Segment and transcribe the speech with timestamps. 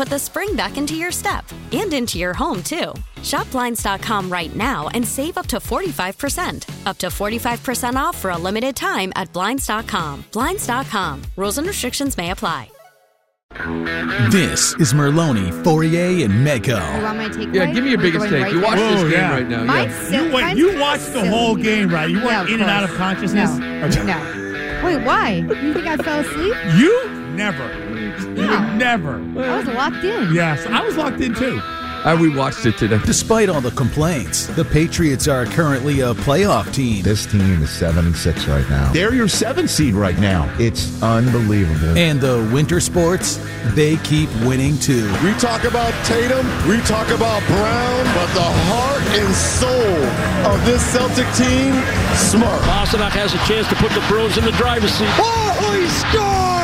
[0.00, 2.94] put the spring back into your step and into your home, too.
[3.22, 6.86] Shop Blinds.com right now and save up to 45%.
[6.86, 10.24] Up to 45% off for a limited time at Blinds.com.
[10.32, 11.20] Blinds.com.
[11.36, 12.70] Rules and restrictions may apply.
[14.30, 16.78] This is Merloni, Fauria, and Mego.
[16.96, 17.54] You want my takeaway?
[17.54, 18.42] Yeah, give me your biggest take.
[18.44, 18.70] right You there?
[18.70, 19.30] watch this Whoa, game yeah.
[19.34, 19.64] right now.
[19.64, 20.08] Mine's yeah.
[20.08, 20.56] sil- You went.
[20.58, 22.08] You kinda watched the whole game, right?
[22.08, 23.50] You Yeah, went of in and out of consciousness.
[23.58, 23.84] No.
[23.84, 24.04] Okay.
[24.04, 24.80] No.
[24.82, 25.28] Wait, why?
[25.62, 26.54] You think I fell asleep?
[26.78, 27.89] You never.
[28.36, 29.16] You would never.
[29.38, 30.34] I was locked in.
[30.34, 31.58] Yes, I was locked in too.
[31.60, 32.98] Uh, I rewatched it today.
[33.04, 37.02] Despite all the complaints, the Patriots are currently a playoff team.
[37.02, 38.90] This team is seven and six right now.
[38.92, 40.50] They're your seven seed right now.
[40.58, 41.98] It's unbelievable.
[41.98, 43.38] And the winter sports,
[43.74, 45.12] they keep winning too.
[45.22, 50.82] We talk about Tatum, we talk about Brown, but the heart and soul of this
[50.90, 51.74] Celtic team,
[52.16, 52.62] smart.
[52.62, 55.08] Pastrnak has a chance to put the Bruins in the driver's seat.
[55.18, 56.59] Oh, he scores!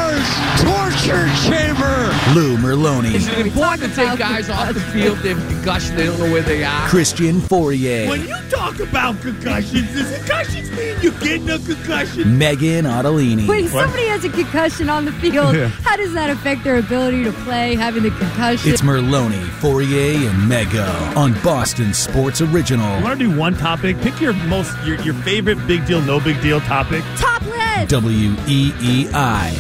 [0.61, 2.13] Torture chamber!
[2.35, 5.19] Lou Merloni, Is it important to take guys off the field?
[5.19, 5.97] They have concussion.
[5.97, 6.89] They don't know where they are.
[6.89, 12.25] Christian Fauria, When you talk about concussions, does concussions mean you're getting a concussion?
[12.39, 13.47] Meghan Ottolini.
[13.47, 15.69] When somebody has a concussion on the field, Yeah.
[15.69, 18.73] how does that affect their ability to play, having the concussion?
[18.73, 22.99] It's Merloni, Fauria, and Mego on Boston Sports Original.
[22.99, 24.01] You want to do one topic?
[24.01, 27.05] Pick your most your, your favorite big deal, no big deal topic.
[27.17, 27.89] Top list!
[27.91, 29.53] W E E I.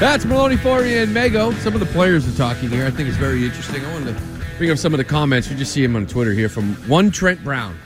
[0.00, 1.52] That's Merloni, Fauria, and Mego.
[1.60, 2.86] Some of the players are talking here.
[2.86, 3.84] I think it's very interesting.
[3.84, 4.22] I wanted to
[4.56, 5.50] bring up some of the comments.
[5.50, 7.76] You just see him on Twitter here from one Trent Brown.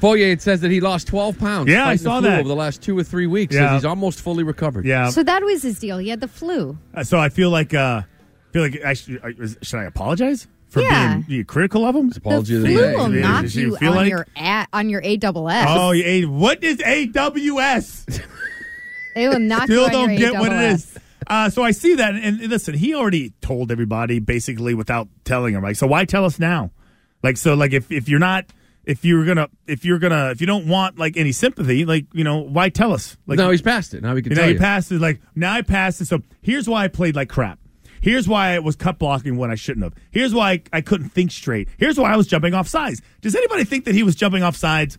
[0.00, 1.68] Fauria, it says that he lost 12 pounds.
[1.70, 2.40] Yeah, I fighting the saw flu that.
[2.40, 3.54] Over the last two or three weeks.
[3.54, 3.68] Yeah.
[3.68, 4.84] Says he's almost fully recovered.
[4.84, 5.10] Yeah.
[5.10, 5.98] So that was his deal.
[5.98, 6.76] He had the flu.
[6.94, 8.02] Uh, So I feel like uh
[8.52, 9.34] feel like I should, I-
[9.64, 11.14] should I apologize for Yeah.
[11.14, 12.12] being, being critical of him?
[12.14, 14.66] Apology the of the flu will Yeah, knock you you feel on like- your a,
[14.72, 15.64] on your AWS.
[15.68, 18.22] Oh, yeah, what is AWS?
[19.14, 20.98] They will knock Still don't your get what it is.
[21.26, 25.54] Uh, so I see that, and, and listen, he already told everybody basically without telling
[25.54, 25.62] them.
[25.62, 26.72] Like, so why tell us now?
[27.22, 28.46] Like, so like if if you're not
[28.84, 32.24] if you're gonna if you're gonna if you don't want like any sympathy, like you
[32.24, 33.16] know why tell us?
[33.26, 34.02] Like now he's past it.
[34.02, 34.60] Now we can you know tell he you.
[34.60, 35.00] passed it.
[35.00, 36.06] Like now I passed it.
[36.06, 37.58] So here's why I played like crap.
[38.00, 39.94] Here's why I was cut blocking when I shouldn't have.
[40.10, 41.68] Here's why I, I couldn't think straight.
[41.78, 43.00] Here's why I was jumping off sides.
[43.20, 44.98] Does anybody think that he was jumping off sides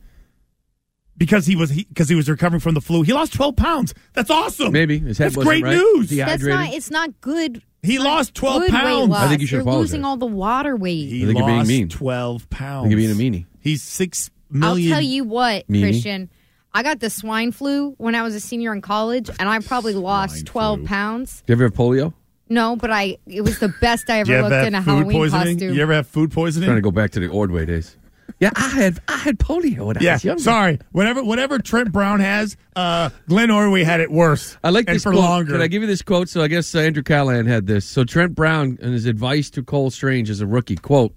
[1.17, 3.03] because he was because he, was recovering from the flu?
[3.03, 3.93] He lost 12 pounds.
[4.13, 4.71] That's awesome.
[4.71, 4.99] Maybe.
[4.99, 5.77] His head That's wasn't great right.
[5.77, 6.09] news.
[6.09, 6.59] Dehydrated.
[6.59, 6.73] That's not.
[6.75, 7.63] It's not good.
[7.81, 9.13] He not lost 12 pounds.
[9.13, 9.91] I think you should You're apologize.
[9.91, 11.09] losing all the water weight.
[11.09, 11.89] He I think you're being lost mean.
[11.89, 12.85] 12 pounds.
[12.85, 13.45] I think you're being a meanie.
[13.59, 14.29] He's six
[14.61, 15.81] I'll tell you what, Meanie.
[15.81, 16.29] Christian.
[16.73, 19.93] I got the swine flu when I was a senior in college, and I probably
[19.93, 21.43] lost 12 pounds.
[21.45, 22.13] Do you ever have polio?
[22.49, 25.55] No, but I it was the best I ever looked in a food Halloween poisoning?
[25.55, 25.75] costume.
[25.75, 26.67] You ever have food poisoning?
[26.67, 27.97] Trying to go back to the Ordway days.
[28.43, 30.43] Yeah, I had I had polio when I Yeah, was younger.
[30.43, 30.79] sorry.
[30.91, 34.57] Whatever, whatever Trent Brown has, uh, Glenn Ordway had it worse.
[34.63, 35.23] I like and this for quote.
[35.23, 35.51] longer.
[35.53, 36.29] Can I give you this quote?
[36.29, 37.85] So I guess uh, Andrew Callahan had this.
[37.85, 41.13] So Trent Brown and his advice to Cole Strange as a rookie quote.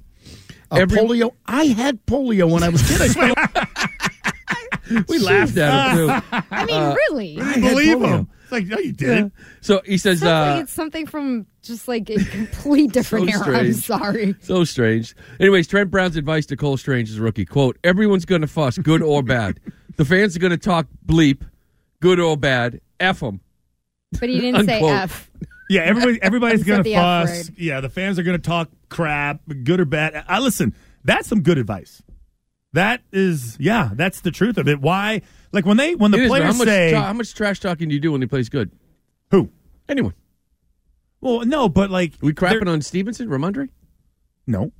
[0.70, 1.32] Uh, polio.
[1.46, 3.14] I had polio when I was kid.
[5.08, 6.12] We laughed at him too.
[6.50, 7.40] I mean, Uh, really?
[7.40, 8.06] I had believe polio.
[8.18, 8.28] him.
[8.46, 9.32] It's like, no, you didn't.
[9.60, 13.44] So he says, Sounds uh, like it's something from just like a complete different So
[13.44, 13.58] era.
[13.58, 13.84] I'm strange.
[13.84, 14.34] sorry.
[14.40, 15.16] so strange.
[15.40, 18.78] Anyways, Trent Brown's advice to Cole Strange as a rookie quote: Everyone's going to fuss,
[18.78, 19.58] good or bad.
[19.96, 21.42] The fans are going to talk bleep,
[22.00, 22.80] good or bad.
[23.00, 23.40] F them.
[24.20, 24.92] But he didn't say Unquote.
[24.92, 25.30] F.
[25.68, 27.48] Yeah, everybody, everybody's Said going to the F fuss.
[27.48, 27.58] word.
[27.58, 30.24] Yeah, the fans are going to talk crap, good or bad.
[30.28, 30.72] I listen.
[31.02, 32.00] That's some good advice.
[32.72, 34.80] That is, yeah, that's the truth of it.
[34.80, 35.22] Why?
[35.52, 37.94] Like when they when the is, players how much say how much trash talking do
[37.94, 38.70] you do when he plays good?
[39.30, 39.50] who?
[39.88, 40.14] Anyone.
[41.20, 43.68] Well, no, but like we crapping on Stevenson, Rhamondre?
[44.46, 44.72] No.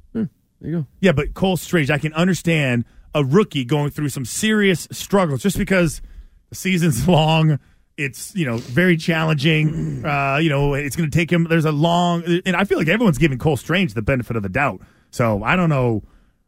[0.61, 0.87] There you go.
[1.01, 2.85] Yeah, but Cole Strange, I can understand
[3.15, 6.01] a rookie going through some serious struggles just because
[6.49, 7.59] the season's long.
[7.97, 10.05] It's you know very challenging.
[10.07, 11.45] Uh, you know it's going to take him.
[11.45, 14.49] There's a long, and I feel like everyone's giving Cole Strange the benefit of the
[14.49, 14.81] doubt.
[15.11, 16.05] So I don't know.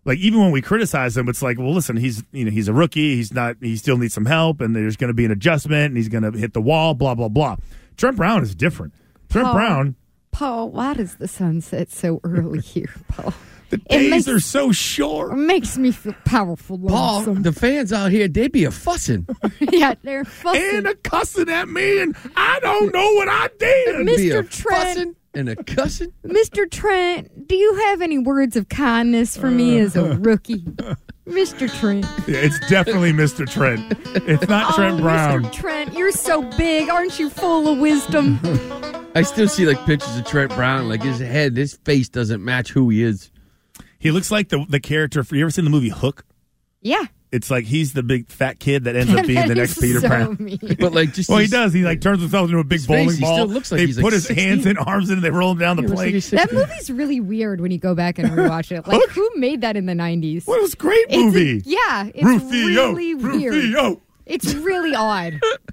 [0.08, 2.72] Like even when we criticize him, it's like, well, listen, he's you know he's a
[2.72, 3.14] rookie.
[3.16, 3.56] He's not.
[3.60, 6.22] He still needs some help, and there's going to be an adjustment, and he's going
[6.22, 6.94] to hit the wall.
[6.94, 7.56] Blah blah blah.
[7.98, 8.94] Trent Brown is different.
[9.28, 9.96] Trent Paul, Brown.
[10.30, 13.34] Paul, why does the sun set so early here, Paul?
[13.70, 15.32] The It days makes- are so short.
[15.32, 16.78] It makes me feel powerful.
[16.78, 17.42] Paul, lonesome.
[17.42, 19.26] the fans out here, they be a fussing.
[19.60, 20.70] yeah, they're fussing.
[20.78, 24.06] and a cussing at me, and I don't know what I did.
[24.08, 24.48] Mr.
[24.48, 26.12] Trent, fussing and a cussing.
[26.24, 26.70] Mr.
[26.70, 30.14] Trent, do you have any words of kindness for me as a uh.
[30.16, 30.60] rookie?
[31.26, 31.70] Mr.
[31.78, 32.06] Trent.
[32.26, 33.48] Yeah, it's definitely Mr.
[33.48, 33.92] Trent.
[34.26, 35.44] It's not oh, Trent oh, Brown.
[35.44, 35.52] Mr.
[35.52, 36.88] Trent, you're so big.
[36.88, 38.40] Aren't you full of wisdom?
[39.14, 42.70] I still see like pictures of Trent Brown, like his head, his face doesn't match
[42.70, 43.30] who he is.
[43.98, 45.22] He looks like the the character.
[45.22, 46.24] For you ever seen the movie Hook?
[46.80, 47.04] yeah.
[47.30, 50.08] It's like he's the big fat kid that ends up being the next Peter so
[50.08, 50.36] Pan.
[50.40, 50.58] mean.
[50.80, 51.72] But like just Well, he does.
[51.74, 53.34] He like turns himself into a big His face, bowling he ball.
[53.34, 54.48] still looks like they he's, like, put his 16.
[54.48, 56.90] hands and arms in, and they roll him down the He looks like That movie's
[56.90, 58.86] really weird when you go back and rewatch it.
[58.88, 60.46] Like, who made that in the 90s?
[60.46, 61.62] What was a great It's- movie?
[61.66, 63.54] yeah, it's Rufio, really weird.
[63.54, 64.00] Rufio.
[64.28, 65.40] It's really odd.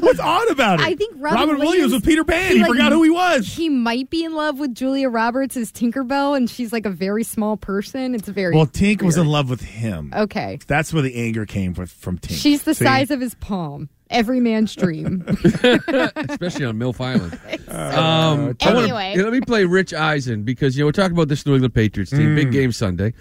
[0.00, 0.86] What's odd about it?
[0.86, 2.52] I think Robin, Robin Williams was Peter Pan.
[2.52, 3.46] He like, forgot who he was.
[3.46, 7.22] He might be in love with Julia Roberts as Tinkerbell, and she's like a very
[7.24, 8.14] small person.
[8.14, 10.12] It's very Well, Tink was in love with him.
[10.14, 12.40] Okay, That's where the anger came from, from Tink.
[12.40, 12.84] she's the See?
[12.84, 13.88] size of his palm.
[14.10, 15.22] Every man's dream.
[15.28, 17.38] especially on MILF Island.
[17.70, 19.14] Um, I wanna- Anyway.
[19.16, 21.72] yeah, let me play Rich Eisen because you know we're talking about this New England
[21.72, 22.30] Patriots team.
[22.30, 22.34] Mm.
[22.34, 23.14] Big game Sunday.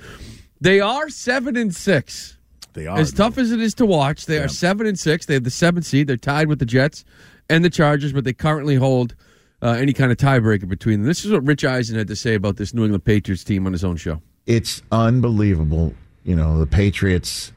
[0.60, 2.38] They are seven and six.
[2.74, 2.98] They are.
[2.98, 5.25] As tough as it is to watch, they are seven and six.
[5.25, 6.07] They have the seventh seed.
[6.07, 7.04] They're tied with the Jets
[7.50, 9.16] and the Chargers, but they currently hold
[9.62, 11.07] uh, any kind of tiebreaker between them.
[11.07, 13.74] This is what Rich Eisen had to say about this New England Patriots team on
[13.74, 14.21] his own show.
[14.45, 15.94] it's unbelievable.
[16.24, 17.51] You know, the Patriots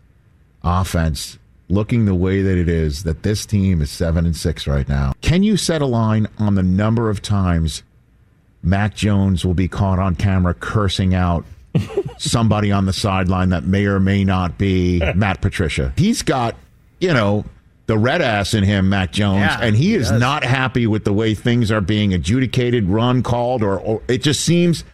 [0.64, 1.38] offense
[1.68, 5.12] looking the way that it is, that this team is seven and six right now.
[5.20, 7.82] Can you set a line on the number of times
[8.62, 11.44] Mac Jones will be caught on camera cursing out
[12.18, 15.92] somebody on the sideline that may or may not be Matt Patricia?
[15.96, 16.56] He's got,
[17.00, 17.44] you know,
[17.86, 20.20] the red ass in him, Mac Jones, Yeah, and he he is does.
[20.20, 24.42] not happy with the way things are being adjudicated, run, called, or, or it just
[24.44, 24.84] seems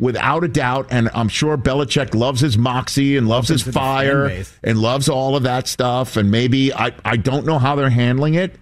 [0.00, 3.78] without a doubt, and I'm sure Belichick loves his moxie and loves his into the
[3.78, 6.16] fan fire and loves all of that stuff.
[6.16, 8.56] And maybe I, I don't know how they're handling it,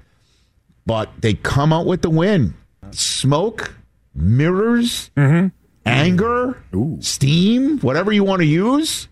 [0.84, 2.52] but they come out with the win.
[2.90, 3.74] Smoke,
[4.14, 5.48] mirrors, Mm-hmm.
[5.84, 6.62] Anger,
[7.00, 9.08] steam, whatever you want to use.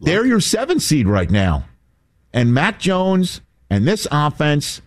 [0.00, 1.64] They're your seven seed right now.
[2.32, 3.40] And Mac Jones
[3.70, 4.82] and this offense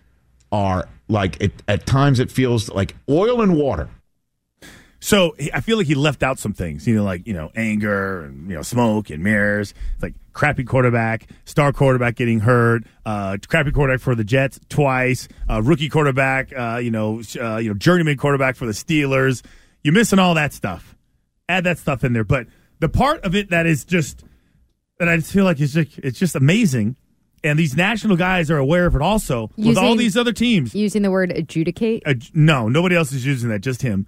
[0.52, 3.88] are like, it, at times it feels like oil and water.
[5.00, 8.24] So I feel like he left out some things, you know, like you know, anger
[8.24, 9.72] and you know, smoke and mirrors.
[9.94, 15.26] It's like crappy quarterback, star quarterback getting hurt, uh, crappy quarterback for the Jets twice,
[15.48, 19.42] uh, rookie quarterback, uh, you know, uh, you know, journeyman quarterback for the Steelers.
[19.82, 20.96] You're missing all that stuff.
[21.48, 22.46] Add that stuff in there, but
[22.78, 24.24] the part of it that is just
[24.98, 26.96] that I just feel like is just it's just amazing,
[27.42, 30.74] and these national guys are aware of it also with all these other teams.
[30.74, 32.02] Using the word adjudicate.
[32.06, 33.60] Uh, no, nobody else is using that.
[33.60, 34.06] Just him.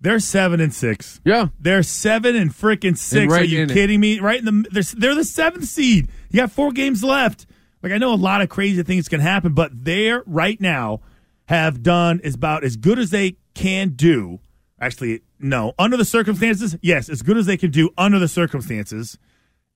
[0.00, 1.20] They're seven and six.
[1.24, 1.48] Yeah.
[1.58, 3.22] They're seven and freaking six.
[3.22, 3.72] And right Are you in it.
[3.72, 4.20] kidding me?
[4.20, 6.08] Right in the they're, they're the seventh seed.
[6.30, 7.46] You got four games left.
[7.82, 11.00] Like I know a lot of crazy things can happen, but they're right now
[11.46, 14.40] have done is about as good as they can do.
[14.84, 19.18] Actually, no, under the circumstances, yes, as good as they can do under the circumstances.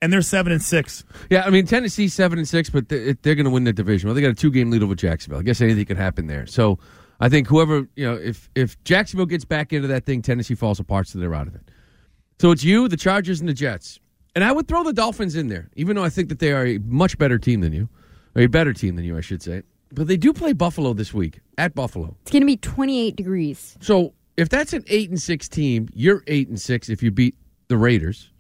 [0.00, 1.02] And they're seven and six.
[1.30, 4.06] Yeah, I mean Tennessee seven and six, but they- they're going to win the division.
[4.08, 5.40] Well, they got a two game lead over Jacksonville.
[5.40, 6.46] I guess anything could happen there.
[6.46, 6.78] So
[7.20, 10.78] I think whoever you know, if if Jacksonville gets back into that thing, Tennessee falls
[10.78, 11.62] apart, so they're out of it.
[12.40, 13.98] So it's you, the Chargers, and the Jets.
[14.36, 16.64] And I would throw the Dolphins in there, even though I think that they are
[16.64, 17.88] a much better team than you,
[18.36, 19.62] or a better team than you, I should say.
[19.90, 22.14] But they do play Buffalo this week at Buffalo.
[22.22, 23.76] It's going to be 28 degrees.
[23.80, 27.34] So if that's an eight and six team, you're eight and six if you beat
[27.66, 28.30] the Raiders.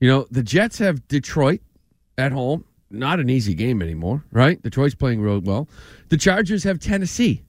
[0.00, 1.60] You know, the Jets have Detroit
[2.18, 2.64] at home.
[2.90, 4.60] Not an easy game anymore, right?
[4.60, 5.68] Detroit's playing real well.
[6.08, 7.44] The Chargers have Tennessee.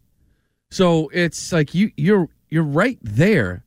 [0.69, 3.63] So it's like you you're you're right there,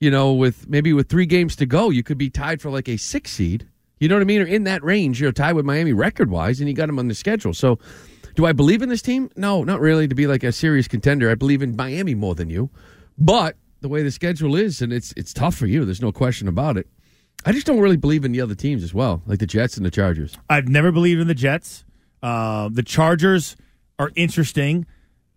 [0.00, 2.90] you know, with maybe with three games to go, you could be tied for like
[2.90, 3.66] a six seed.
[4.00, 4.42] You know what I mean?
[4.42, 7.08] Or in that range, you're tied with Miami record wise, and you got them on
[7.08, 7.54] the schedule.
[7.54, 7.78] So
[8.34, 9.30] do I believe in this team?
[9.34, 11.30] No, not really to be like a serious contender.
[11.30, 12.68] I believe in Miami more than you.
[13.16, 16.48] But the way the schedule is, and it's it's tough for you, there's no question
[16.48, 16.88] about it.
[17.44, 19.84] I just don't really believe in the other teams as well, like the Jets and
[19.84, 20.38] the Chargers.
[20.48, 21.84] I've never believed in the Jets.
[22.22, 23.56] Uh, the Chargers
[23.98, 24.86] are interesting.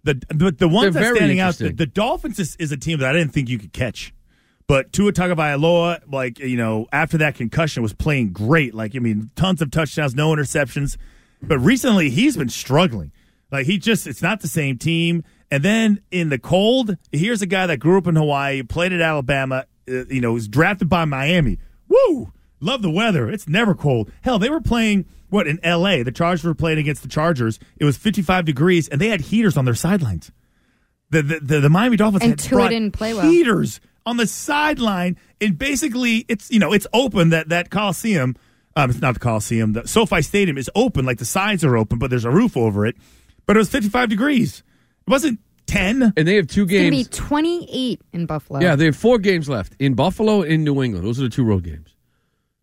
[0.03, 2.99] The but the ones They're that's standing out, the, the Dolphins is, is a team
[2.99, 4.13] that I didn't think you could catch.
[4.67, 8.75] But Tua Tagovailoa, like you know, after that concussion, was playing great.
[8.75, 10.97] Like I mean, tons of touchdowns, no interceptions.
[11.41, 13.11] But recently, he's been struggling.
[13.51, 15.23] Like he just, it's not the same team.
[15.51, 19.01] And then in the cold, here's a guy that grew up in Hawaii, played at
[19.01, 19.65] Alabama.
[19.87, 21.59] Uh, you know, was drafted by Miami.
[21.87, 22.31] Woo!
[22.59, 23.29] Love the weather.
[23.29, 24.11] It's never cold.
[24.21, 26.01] Hell, they were playing what in L.A.
[26.01, 27.59] The Chargers were playing against the Chargers.
[27.77, 30.31] It was 55 degrees, and they had heaters on their sidelines.
[31.11, 33.29] The the, the, the Miami Dolphins And had Tua didn't play well.
[33.29, 38.35] heaters on the sideline, and basically it's you know it's open that that Coliseum.
[38.75, 39.71] Um, it's not the Coliseum.
[39.73, 42.85] The SoFi Stadium is open, like the sides are open, but there's a roof over
[42.85, 42.97] it.
[43.45, 44.63] But it was 55 degrees.
[45.07, 46.13] It wasn't 10.
[46.15, 47.09] And they have two It's going to be games.
[47.09, 48.59] 28 in Buffalo.
[48.59, 51.05] Yeah, they have four games left in Buffalo and New England.
[51.05, 51.95] Those are the two road games.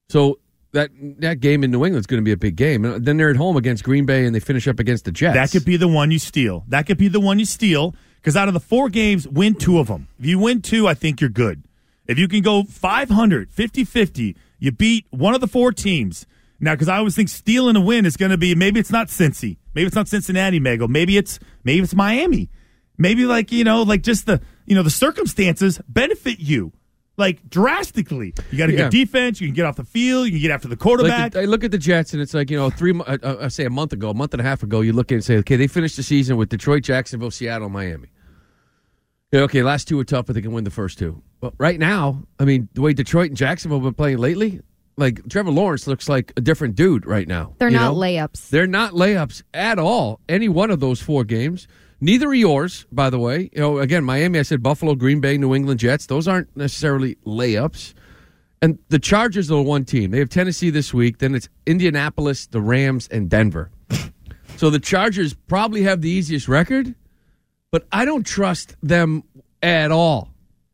[0.08, 0.38] So
[0.72, 2.84] that that game in New England is going to be a big game.
[2.84, 5.34] And then they're at home against Green Bay and they finish up against the Jets.
[5.34, 6.64] That could be the one you steal.
[6.68, 9.78] That could be the one you steal because out of the four games, win two
[9.78, 10.08] of them.
[10.18, 11.64] If you win two, I think you're good.
[12.06, 16.26] If you can go 500, 50 50, you beat one of the four teams.
[16.60, 19.08] Now, because I always think stealing a win is going to be maybe it's not
[19.08, 22.50] Cincy, maybe it's not Cincinnati, Mego, maybe it's maybe it's Miami,
[22.98, 26.72] maybe like you know like just the you know the circumstances benefit you
[27.18, 28.32] like drastically.
[28.50, 28.78] You got a Yeah.
[28.84, 31.34] good defense, you can get off the field, you can get after the quarterback.
[31.34, 32.92] Like, I look at the Jets, and it's like you know, three.
[32.92, 34.92] mo- Uh, uh, I say a month ago, a month and a half ago, you
[34.94, 38.08] look at and say, okay, they finished the season with Detroit, Jacksonville, Seattle, Miami.
[39.30, 41.22] Yeah, okay, last two were tough, but they can win the first two.
[41.40, 44.60] But right now, I mean, the way Detroit and Jacksonville have been playing lately,
[44.96, 47.54] like Trevor Lawrence looks like a different dude right now.
[47.58, 48.00] They're not know?
[48.00, 48.50] layups.
[48.50, 50.20] They're not layups at all.
[50.28, 51.66] Any one of those four games.
[52.00, 53.48] Neither are yours, by the way.
[53.52, 56.06] You know, again, Miami, I said Buffalo, Green Bay, New England Jets.
[56.06, 57.94] Those aren't necessarily layups.
[58.60, 60.10] And the Chargers are the one team.
[60.10, 61.18] They have Tennessee this week.
[61.18, 63.70] Then it's Indianapolis, the Rams, and Denver.
[64.56, 66.94] so the Chargers probably have the easiest record,
[67.70, 69.24] but I don't trust them
[69.62, 70.28] at all.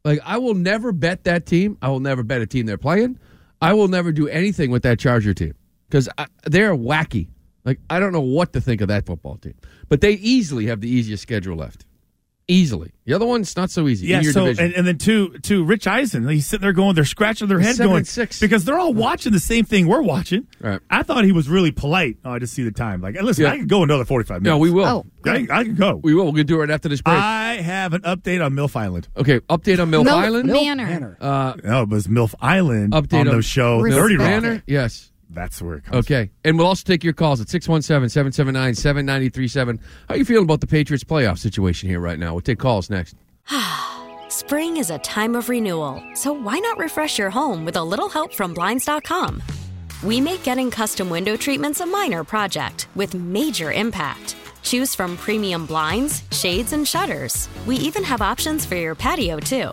[0.04, 1.76] Like, I will never bet that team.
[1.82, 3.18] I will never bet a team they're playing.
[3.60, 5.54] I will never do anything with that Charger team
[5.88, 6.08] because
[6.44, 7.28] they're wacky.
[7.64, 9.54] Like, I don't know what to think of that football team.
[9.88, 11.84] But they easily have the easiest schedule left.
[12.50, 12.92] Easily.
[13.04, 14.06] The other one's not so easy.
[14.06, 14.64] Yeah, in your so division.
[14.64, 17.76] and, and then to to Rich Eisen, he's sitting there going, they're scratching their head,
[17.76, 18.40] Seven going six.
[18.40, 20.46] because they're all watching the same thing we're watching.
[20.60, 20.80] Right.
[20.88, 22.16] I thought he was really polite.
[22.24, 23.02] Oh, I just see the time.
[23.02, 23.52] Like, listen, Yeah.
[23.52, 24.54] I can go another forty five minutes.
[24.54, 24.86] No, we will.
[24.86, 25.96] Oh, I, I can go.
[26.02, 26.24] we will.
[26.24, 27.18] We're going to do it right after this break.
[27.18, 29.08] I have an update on MILF Island.
[29.16, 30.48] okay, update on Milf Milf Island.
[30.50, 31.18] Manor.
[31.20, 34.26] Uh, No, it was MILF Island update on on the show Milf Dirty Rock.
[34.26, 34.62] Manor?
[34.66, 35.12] Yes.
[35.30, 35.96] That's where it comes.
[35.96, 36.30] Okay.
[36.44, 39.78] And we'll also take your calls at 617 779 7937.
[40.08, 42.32] How are you feeling about the Patriots playoff situation here right now?
[42.32, 43.16] We'll take calls next.
[44.28, 48.08] Spring is a time of renewal, so why not refresh your home with a little
[48.08, 49.42] help from Blinds.com?
[50.02, 54.36] We make getting custom window treatments a minor project with major impact.
[54.62, 57.48] Choose from premium blinds, shades, and shutters.
[57.66, 59.72] We even have options for your patio, too.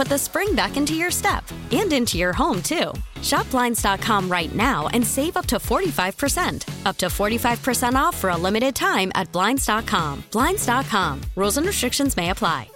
[0.00, 2.90] put the spring back into your step and into your home, too.
[3.20, 6.86] Shop Blinds.com right now and save up to 45%.
[6.86, 10.24] Up to 45% off for a limited time at Blinds.com.
[10.30, 11.20] Blinds.com.
[11.36, 12.70] Rules and restrictions may apply.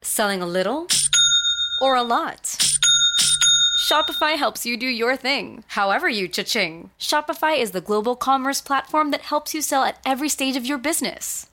[0.00, 0.86] Selling a little
[1.82, 2.56] or a lot?
[3.86, 6.88] Shopify helps you do your thing, however you cha-ching.
[6.98, 10.78] Shopify is the global commerce platform that helps you sell at every stage of your
[10.78, 11.47] business.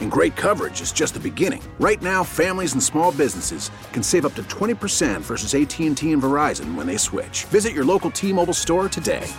[0.00, 1.62] And great coverage is just the beginning.
[1.78, 6.74] Right now, families and small businesses can save up to 20% versus AT&T and Verizon
[6.74, 7.44] when they switch.
[7.50, 9.30] Visit your local T-Mobile store today.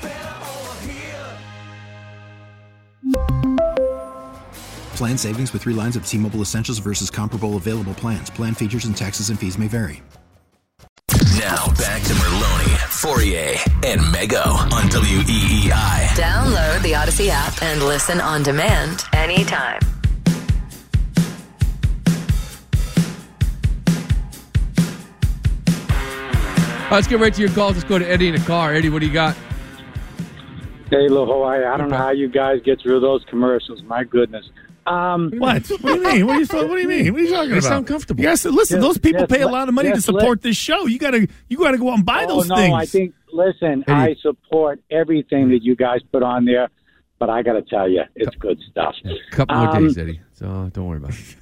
[4.98, 8.32] Plan savings with three lines of T Mobile Essentials versus comparable available plans.
[8.32, 10.02] Plan features and taxes and fees may vary.
[11.38, 16.08] Now back to Merloni, Fauria, and Mego on WEEI.
[16.16, 19.80] Download the Odyssey app and listen on demand anytime.
[26.90, 27.74] Right, let's get right to your calls.
[27.76, 28.74] Let's go to Eddie in the car.
[28.74, 29.36] Eddie, what do you got?
[30.90, 31.66] Hey, little Hawaii.
[31.66, 33.84] I don't know how you guys get through those commercials.
[33.84, 34.50] My goodness.
[34.86, 35.68] Um, What?
[35.68, 36.28] What do you mean?
[36.28, 37.12] What do you, what do you mean?
[37.14, 37.68] What are you talking They about?
[37.68, 38.24] sound comfortable.
[38.24, 38.78] Yes, listen.
[38.78, 40.86] Yes, those people yes, pay a lot of money to yes, let- support this show.
[40.86, 42.74] You gotta, you gotta go out and buy oh, those no, things.
[42.74, 46.70] I think, listen, I support everything that you guys put on there,
[47.20, 48.96] but I got to tell you, it's good stuff.
[49.32, 50.22] couple more Um, days, Eddie.
[50.36, 51.36] So don't worry about it.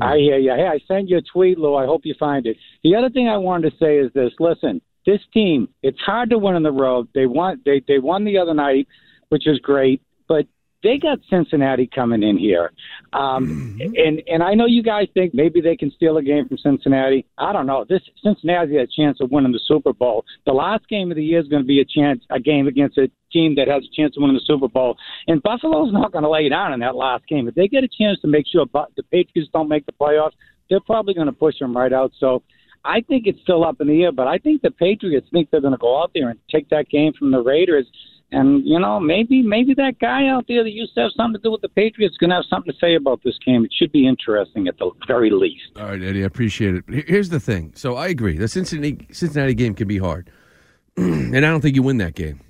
[0.00, 0.50] I hear you.
[0.50, 1.74] Hey, I sent you a tweet, Lou.
[1.74, 2.56] I hope you find it.
[2.82, 6.38] The other thing I wanted to say is this: Listen, this team, it's hard to
[6.38, 7.08] win on the road.
[7.14, 7.60] They won.
[7.64, 8.88] They they won the other night,
[9.28, 10.46] which is great, but
[10.84, 12.70] they got Cincinnati coming in here,
[13.14, 16.58] um, and and I know you guys think maybe they can steal a game from
[16.58, 17.26] Cincinnati.
[17.38, 17.84] I don't know.
[17.88, 20.24] This Cincinnati has a chance of winning the Super Bowl.
[20.44, 22.98] The last game of the year is going to be a chance, a game against
[22.98, 24.96] a team that has a chance of winning the Super Bowl.
[25.26, 27.48] And Buffalo's not going to lay down in that last game.
[27.48, 30.34] If they get a chance to make sure the Patriots don't make the playoffs,
[30.68, 32.12] they're probably going to push them right out.
[32.20, 32.42] So.
[32.86, 35.62] I think it's still up in the air, but I think the Patriots think they're
[35.62, 37.86] going to go out there and take that game from the Raiders.
[38.32, 41.42] And you know, maybe maybe that guy out there that used to have something to
[41.42, 43.64] do with the Patriots is going to have something to say about this game.
[43.64, 45.70] It should be interesting at the very least.
[45.76, 46.84] All right, Eddie, I appreciate it.
[47.06, 47.72] Here's the thing.
[47.76, 48.36] So I agree.
[48.36, 50.30] The Cincinnati Cincinnati game can be hard,
[50.96, 52.40] and I don't think you win that game.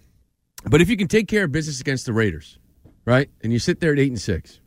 [0.64, 2.58] But if you can take care of business against the Raiders,
[3.04, 4.60] right, and you sit there at eight and six,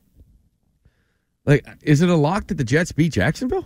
[1.47, 3.65] like, is it a lock that the Jets beat Jacksonville?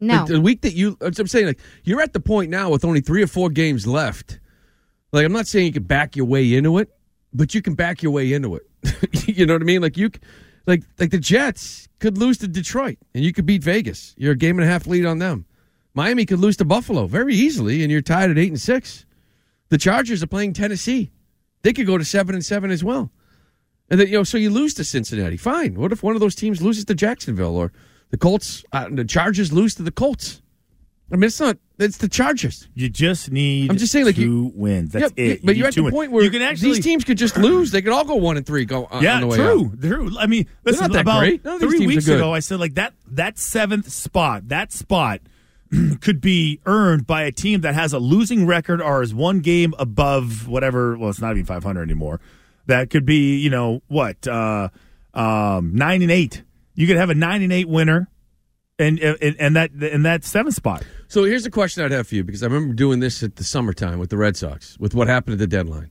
[0.00, 0.16] No.
[0.16, 3.00] Like, the week that you, I'm saying, like, you're at the point now with only
[3.00, 4.40] three or four games left.
[5.12, 6.90] Like, I'm not saying you can back your way into it,
[7.32, 8.62] but you can back your way into it.
[9.26, 9.82] you know what I mean?
[9.82, 10.10] Like, you,
[10.66, 14.14] like, like the Jets could lose to Detroit, and you could beat Vegas.
[14.18, 15.46] You're a game and a half lead on them.
[15.94, 19.04] Miami could lose to Buffalo very easily, and you're tied at eight and six.
[19.70, 21.10] The Chargers are playing Tennessee.
[21.62, 23.10] They could go to seven and seven as well.
[23.90, 25.36] And then, you know, so you lose to Cincinnati.
[25.36, 25.74] Fine.
[25.74, 27.72] What if one of those teams loses to Jacksonville or
[28.10, 30.42] the Colts, uh, the Chargers lose to the Colts?
[31.10, 32.68] I mean, it's not, it's the Chargers.
[32.74, 33.70] You just need.
[33.70, 34.92] I'm just saying, like, two you- wins.
[34.92, 35.40] That's Yeah, it.
[35.46, 35.94] But You you're at the wins.
[35.94, 37.70] point where you can actually these teams could just lose.
[37.70, 38.64] They could all go one and three.
[38.66, 39.80] Go on, yeah, on the way true, out.
[39.80, 40.10] true.
[40.18, 41.44] I mean, listen, not that about great.
[41.44, 44.48] None of these three teams are weeks ago, I said like that that seventh spot,
[44.48, 45.20] that spot
[46.00, 49.72] could be earned by a team that has a losing record or is one game
[49.78, 50.96] above whatever.
[50.98, 52.20] Well, it's not even five hundred anymore.
[52.66, 54.68] That could be, you know, what uh,
[55.14, 56.42] um, nine and eight.
[56.74, 58.08] You could have a nine and eight winner,
[58.78, 60.84] and and, and that and that seventh spot.
[61.08, 63.44] So here's the question I'd have for you because I remember doing this at the
[63.44, 65.90] summertime with the Red Sox with what happened at the deadline.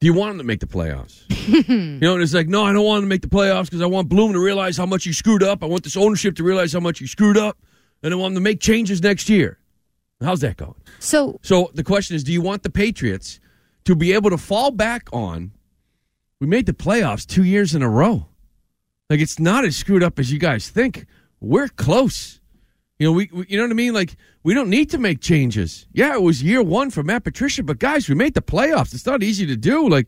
[0.00, 1.22] Do you want them to make the playoffs?
[1.68, 3.82] you know, and it's like, no, I don't want them to make the playoffs because
[3.82, 5.62] I want Bloom to realize how much he screwed up.
[5.62, 7.56] I want this ownership to realize how much he screwed up,
[8.02, 9.58] and I want them to make changes next year.
[10.20, 10.74] How's that going?
[10.98, 13.38] So So the question is, do you want the Patriots
[13.84, 15.52] to be able to fall back on?
[16.40, 18.26] We made the playoffs two years in a row.
[19.08, 21.06] Like it's not as screwed up as you guys think.
[21.42, 22.40] We're close.
[23.00, 23.92] You know, we, we you know what I mean?
[23.92, 25.88] Like we don't need to make changes.
[25.92, 28.94] Yeah, it was year one for Matt Patricia, but guys, we made the playoffs.
[28.94, 29.88] It's not easy to do.
[29.88, 30.06] Like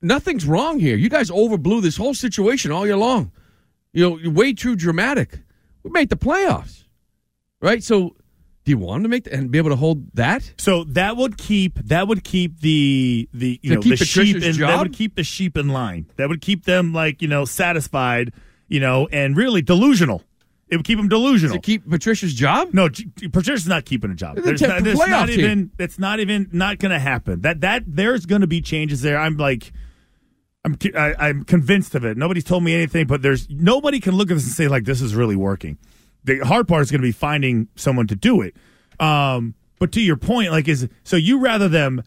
[0.00, 0.96] nothing's wrong here.
[0.96, 3.32] You guys overblew this whole situation all year long.
[3.92, 5.40] You know, you're way too dramatic.
[5.82, 6.84] We made the playoffs,
[7.60, 7.82] right?
[7.82, 8.14] So,
[8.64, 10.52] do you want to make the, and be able to hold that?
[10.56, 14.56] So that would keep that would keep the the you To know the sheep in,
[14.58, 16.06] that would keep the sheep in line.
[16.14, 18.32] That would keep them like you know satisfied,
[18.68, 20.22] you know, and really delusional.
[20.68, 21.56] It would keep them delusional.
[21.56, 22.72] To keep Patricia's job?
[22.72, 24.36] No, Patricia's not keeping a job.
[24.36, 27.42] There's the not, there's not even it's not even not going to happen.
[27.42, 29.18] That that there's going to be changes there.
[29.18, 29.72] I'm like.
[30.66, 32.16] I'm I, I'm convinced of it.
[32.16, 35.02] Nobody's told me anything, but there's nobody can look at this and say like this
[35.02, 35.76] is really working.
[36.24, 38.56] The hard part is going to be finding someone to do it.
[38.98, 42.02] Um, but to your point, like is so you rather them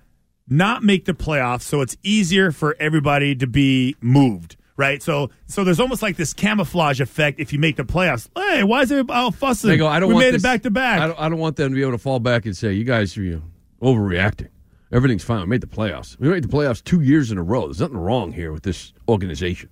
[0.48, 5.04] not make the playoffs, so it's easier for everybody to be moved right?
[5.04, 8.30] So so there's almost like this camouflage effect if you make the playoffs.
[8.36, 9.70] Hey, why is it all fussing?
[9.70, 11.02] They go, I don't we want made this- it back to back.
[11.02, 12.84] I don't, I don't want them to be able to fall back and say, you
[12.86, 13.42] guys are you know,
[13.92, 14.48] overreacting.
[14.92, 15.42] Everything's fine.
[15.42, 16.18] We made the playoffs.
[16.18, 17.66] We made the playoffs two years in a row.
[17.68, 19.70] There's nothing wrong here with this organization.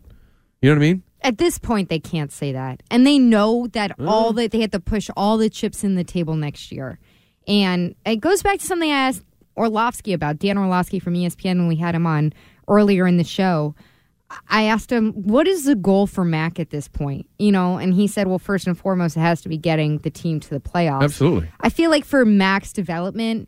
[0.62, 1.04] You know what I mean?
[1.22, 4.08] At this point, they can't say that, and they know that Mm.
[4.10, 7.00] all that they have to push all the chips in the table next year,
[7.48, 9.24] and it goes back to something I asked
[9.58, 12.34] Orlovsky about Dan Orlovsky from ESPN when we had him on
[12.68, 13.74] earlier in the show.
[14.50, 17.94] I asked him, "What is the goal for Mac at this point?" You know, and
[17.94, 20.60] he said, "Well, first and foremost, it has to be getting the team to the
[20.60, 21.50] playoffs." Absolutely.
[21.62, 23.48] I feel like for Mac's development,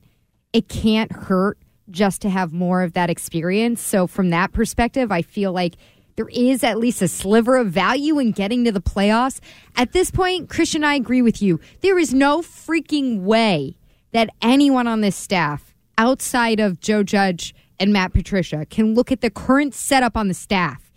[0.53, 1.57] it can't hurt
[1.89, 3.81] just to have more of that experience.
[3.81, 5.75] So from that perspective, I feel like
[6.15, 9.39] there is at least a sliver of value in getting to the playoffs.
[9.75, 11.59] At this point, Christian, I agree with you.
[11.81, 13.77] There is no freaking way
[14.11, 19.21] that anyone on this staff outside of Joe Judge and Matt Patricia can look at
[19.21, 20.91] the current setup on the staff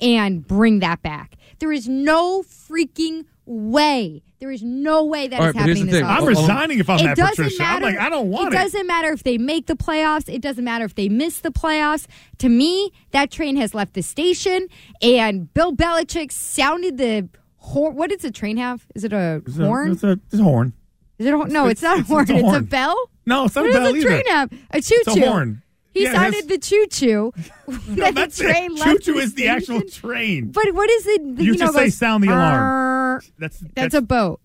[0.00, 1.34] and bring that back.
[1.58, 4.22] There is no freaking way.
[4.40, 6.02] There is no way that is All right, but here's happening this.
[6.04, 6.28] I'm offseason.
[6.28, 7.62] resigning if I'm it Matt doesn't Patricia.
[7.64, 8.56] I'm like, I don't want it.
[8.56, 10.32] It doesn't matter if they make the playoffs.
[10.32, 12.06] It doesn't matter if they miss the playoffs.
[12.38, 14.68] To me, that train has left the station,
[15.02, 17.96] and Bill Belichick sounded the horn.
[17.96, 18.86] What does a train have?
[18.94, 19.92] Is it a It's a- horn?
[19.92, 20.72] It's a, it's a horn.
[21.18, 21.52] Is it a horn?
[21.52, 22.22] No, it's, not a horn.
[22.22, 23.10] it's a It's a bell.
[23.26, 24.08] No, it's not What a does bell a either.
[24.08, 24.52] train have?
[24.70, 25.10] A choo choo.
[25.10, 25.62] It's a horn.
[25.94, 27.32] He Yeah, sounded the choo choo.
[27.88, 28.76] No, that's it.
[28.76, 30.50] Choo-choo is the actual train.
[30.52, 31.22] But what is it?
[31.22, 32.54] You know, just say goes, sound the alarm.
[32.54, 34.40] "Arr." That's That's a boat.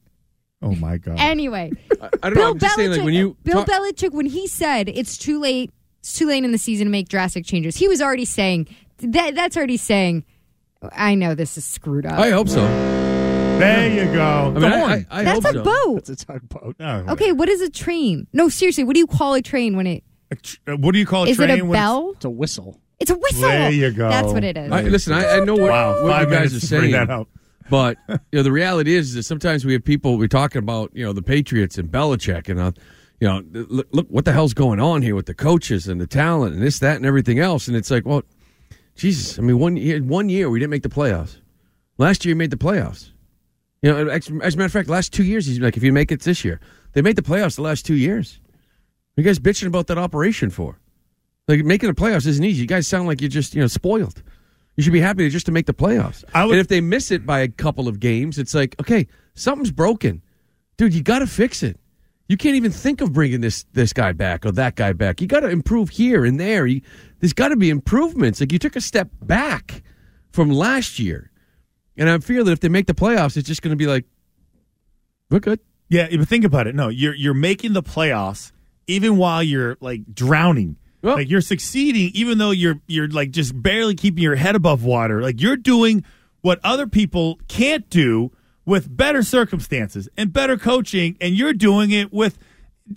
[0.62, 1.20] Oh my god.
[1.20, 1.72] Anyway,
[2.24, 2.42] I don't know.
[2.42, 5.40] Bill I'm just saying, like, when you Bill talk- Belichick, when he said it's too
[5.40, 8.68] late, it's too late in the season to make drastic changes, he was already saying
[9.00, 9.36] that.
[9.36, 10.24] That's already saying.
[10.92, 12.20] I know this is screwed up.
[12.20, 12.62] I hope so.
[13.60, 14.22] There you go.
[14.24, 15.64] I mean, The I- I- I That's hope a so.
[15.64, 15.98] boat.
[15.98, 16.76] It's a tugboat.
[16.82, 18.28] Okay, what is a train?
[18.34, 20.04] No, seriously, what do you call a train when it?
[20.68, 22.12] Uh, What do you call a Is it a when it's- bell?
[22.16, 22.80] It's a whistle.
[23.00, 23.42] It's a whistle.
[23.42, 24.08] There you go.
[24.10, 24.72] That's what it is.
[24.72, 26.82] I, listen, I, I know what, Wow, what five you guys are minutes to bring
[26.82, 27.28] saying, that up.
[27.70, 31.04] but you know the reality is that sometimes we have people we're talking about, you
[31.04, 32.72] know, the Patriots and Belichick, and uh,
[33.20, 36.08] you know, look, look what the hell's going on here with the coaches and the
[36.08, 38.22] talent and this, that, and everything else, and it's like, well,
[38.96, 41.38] Jesus, I mean, one year, one year we didn't make the playoffs.
[41.98, 43.10] Last year, we made the playoffs.
[43.82, 45.92] You know, as, as a matter of fact, last two years, he's like, if you
[45.92, 46.60] make it this year,
[46.94, 48.40] they made the playoffs the last two years.
[49.14, 50.80] What are you guys bitching about that operation for?
[51.48, 52.62] Like making the playoffs isn't easy.
[52.62, 54.24] You guys sound like you're just you know spoiled.
[54.76, 56.24] You should be happy just to make the playoffs.
[56.34, 59.72] I and if they miss it by a couple of games, it's like okay, something's
[59.72, 60.24] broken,
[60.78, 60.94] dude.
[60.96, 61.80] You got to fix it.
[62.28, 65.22] You can't even think of bringing this this guy back or that guy back.
[65.22, 66.66] You got to improve here and there.
[66.66, 66.82] You,
[67.20, 68.40] there's got to be improvements.
[68.40, 69.84] Like you took a step back
[70.32, 71.30] from last year,
[71.98, 74.06] and I fear that if they make the playoffs, it's just going to be like
[75.30, 75.60] we're good.
[75.90, 76.74] Yeah, but think about it.
[76.74, 78.53] No, you're you're making the playoffs
[78.88, 80.78] even while you're like drowning.
[81.02, 85.22] like you're succeeding even though you're you're like just barely keeping your head above water.
[85.22, 86.04] Like you're doing
[86.42, 88.32] what other people can't do
[88.66, 92.38] with better circumstances and better coaching and you're doing it with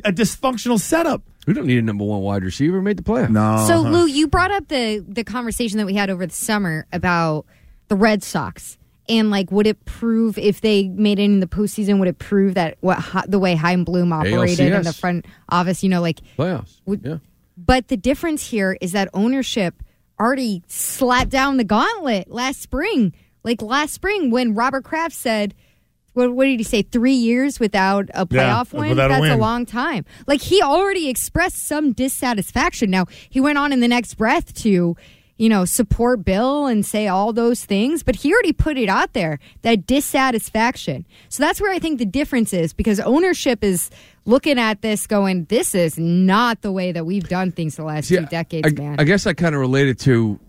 [0.05, 1.23] a dysfunctional setup.
[1.47, 2.83] We don't need a number one wide receiver.
[2.83, 3.31] Made the playoffs.
[3.31, 3.65] No.
[3.69, 7.47] So, Lou, you brought up the the conversation that we had over the summer about
[7.89, 11.99] the Red Sox and like, would it prove if they made it in the postseason?
[11.99, 15.83] Would it prove that what the way Chaim Bloom operated in the front office?
[15.83, 16.81] You know, like playoffs.
[16.87, 17.19] Would- yeah.
[17.57, 19.83] But the difference here is that ownership
[20.21, 23.15] already slapped down the gauntlet last spring.
[23.45, 25.55] Like last spring when Robert Kraft said,
[26.13, 26.83] what, what did he say?
[26.83, 28.89] Three years without a Yeah, playoff win?
[28.91, 30.05] without a That's a long time.
[30.27, 32.91] Like he already expressed some dissatisfaction.
[32.91, 34.97] Now he went on in the next breath to,
[35.39, 39.13] you know, support Bill and say all those things, but he already put it out
[39.13, 41.07] there that dissatisfaction.
[41.29, 43.91] So that's where I think the difference is because ownership is
[44.25, 48.09] looking at this going, this is not the way that we've done things the last
[48.09, 48.97] See, two decades, I, man.
[48.99, 50.41] I guess I kind of related to,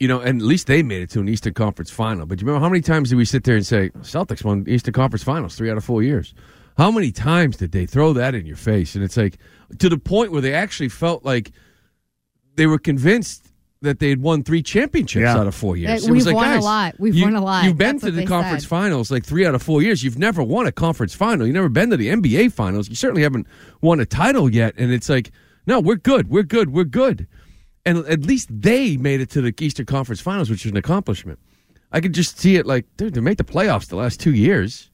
[0.00, 2.26] you know, and at least they made it to an Eastern Conference final.
[2.26, 4.92] But you remember how many times did we sit there and say Celtics won Eastern
[4.92, 6.34] Conference Finals three out of four years?
[6.76, 8.96] How many times did they throw that in your face?
[8.96, 9.38] And it's like
[9.78, 11.52] to the point where they actually felt like
[12.56, 13.50] they were convinced
[13.82, 15.36] that they had won three championships Yeah.
[15.36, 16.06] out of four years.
[16.06, 16.94] It was we've like, won a lot.
[16.98, 17.64] We've you- won a lot.
[17.64, 18.68] You've been That's to the conference said.
[18.70, 20.02] finals like three out of four years.
[20.02, 21.46] You've never won a conference final.
[21.46, 22.88] You've never been to the NBA finals.
[22.88, 23.46] You certainly haven't
[23.82, 24.74] won a title yet.
[24.78, 25.30] And it's like,
[25.66, 26.28] no, we're good.
[26.30, 26.72] We're good.
[26.72, 27.26] We're good.
[27.84, 31.38] And at least they made it to the Eastern Conference Finals, which is an accomplishment.
[31.92, 34.90] I could just see it like, dude, they made the playoffs the last two years.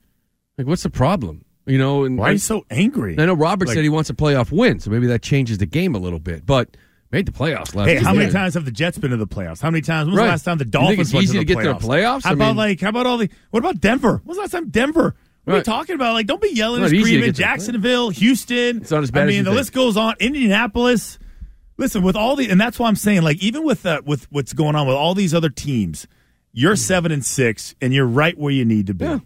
[0.59, 1.45] Like, what's the problem?
[1.65, 3.15] You know, and Why are you so angry?
[3.19, 5.67] I know Robert Like- said he wants a playoff win, so maybe that changes the
[5.67, 6.45] game a little bit.
[6.45, 6.77] But
[7.13, 7.89] made the playoffs last.
[7.89, 8.33] Hey, two how many years.
[8.35, 9.61] times have the Jets been to the playoffs?
[9.61, 10.07] How many times?
[10.07, 10.25] When was Right.
[10.27, 11.79] the last time the You think Dolphins it's went easy to, to the get to
[11.81, 12.25] the playoffs?
[12.25, 13.29] How I about mean- like how about all the?
[13.51, 14.21] What about Denver?
[14.25, 15.15] When was the last time Denver?
[15.45, 16.15] What are we talking about?
[16.15, 17.21] Like, don't be yelling Not and screaming.
[17.21, 18.77] get to the Jacksonville, Houston.
[18.79, 19.57] It's not as bad I mean, you the think.
[19.59, 20.15] list goes on.
[20.21, 21.19] Indianapolis.
[21.79, 24.53] Listen, with all the, and that's why I'm saying, like, even with uh, with what's
[24.53, 26.07] going on with all these other teams,
[26.53, 29.21] You're seven and six, and you're right where you need to be.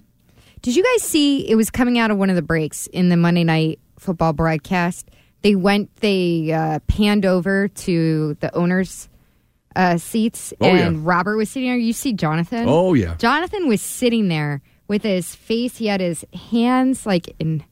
[0.62, 1.46] Did you guys see?
[1.49, 5.11] It was coming out of one of the breaks in the Monday Night Football broadcast.
[5.46, 9.09] They went, they uh, panned over to the owners'
[9.76, 10.87] uh, seats, Oh, yeah.
[10.88, 11.76] and Robert was sitting there.
[11.78, 12.64] You see Jonathan?
[12.68, 13.14] Oh, yeah.
[13.16, 15.76] Jonathan was sitting there with his face.
[15.76, 17.62] He had his hands like in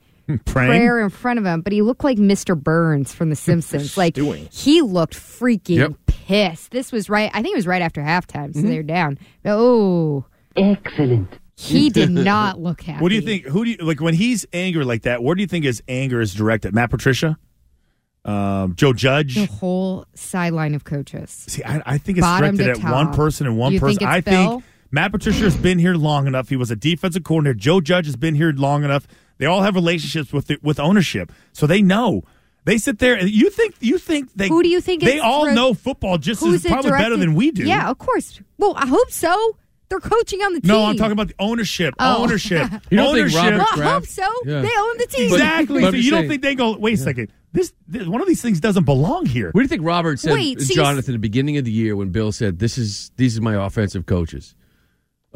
[0.45, 0.71] Praying?
[0.71, 2.57] prayer in front of him, but he looked like Mr.
[2.61, 3.97] Burns from The Simpsons.
[3.97, 4.49] like Stewing.
[4.53, 5.93] he looked freaking Yep.
[6.07, 6.71] pissed.
[6.71, 7.31] This was right.
[7.35, 8.69] I think it was right after halftime, so Mm-hmm.
[8.69, 9.19] they're down.
[9.45, 10.25] Oh,
[10.57, 11.39] Excellent.
[11.57, 13.01] he did not look happy.
[13.03, 13.47] What do you think?
[13.47, 15.23] Who do you like when he's angry like that?
[15.23, 16.75] Where do you think his anger is directed?
[16.75, 17.37] Matt Patricia,
[18.25, 19.35] um, Joe Judge.
[19.35, 21.31] The whole sideline of coaches.
[21.49, 23.99] See, I, I think it's Bottom directed at one person and one You person.
[23.99, 24.51] think I it's Bill?
[24.61, 26.49] think Matt Patricia has been here long enough.
[26.49, 27.55] He was a defensive coordinator.
[27.59, 29.07] Joe Judge has been here long enough.
[29.39, 32.23] They all have relationships with the, with ownership, so they know.
[32.67, 35.23] They sit there and you think you think they Who do you think they it's
[35.25, 37.65] all direct- know football just Who's as it probably better directed- than we do.
[37.65, 38.41] Yeah, of course.
[38.57, 39.57] Well, I hope so.
[39.91, 40.69] They're coaching on the team.
[40.69, 41.95] No, I'm talking about the ownership.
[41.99, 42.23] Oh.
[42.23, 42.69] Ownership.
[42.91, 43.41] You don't think ownership.
[43.43, 44.23] Robert Well, I hope so.
[44.45, 44.61] Yeah.
[44.63, 45.33] They own the team.
[45.33, 45.83] exactly.
[45.83, 46.77] But so I'm you don't think they go?
[46.77, 47.31] Wait a second.
[47.53, 49.47] This, this one of these things doesn't belong here.
[49.53, 51.95] What do you think Robert said, Wait, so Jonathan, at the beginning of the year
[51.95, 54.57] when Bill said, "This is these are my offensive coaches."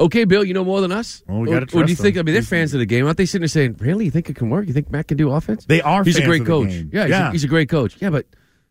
[0.00, 1.22] Okay, Bill, you know more than us.
[1.28, 2.14] Well, we Or- gotta or do you trust think?
[2.16, 2.22] them.
[2.22, 3.04] I mean, they're fans of the game.
[3.06, 4.06] Aren't they sitting there saying, "Really?
[4.06, 4.66] You think it can work?
[4.66, 6.68] You think Matt can do offense?" They are He's a great of the coach.
[6.70, 6.90] game.
[6.92, 7.28] Yeah, he's, Yeah.
[7.28, 7.96] A, he's a great coach.
[8.00, 8.26] Yeah, but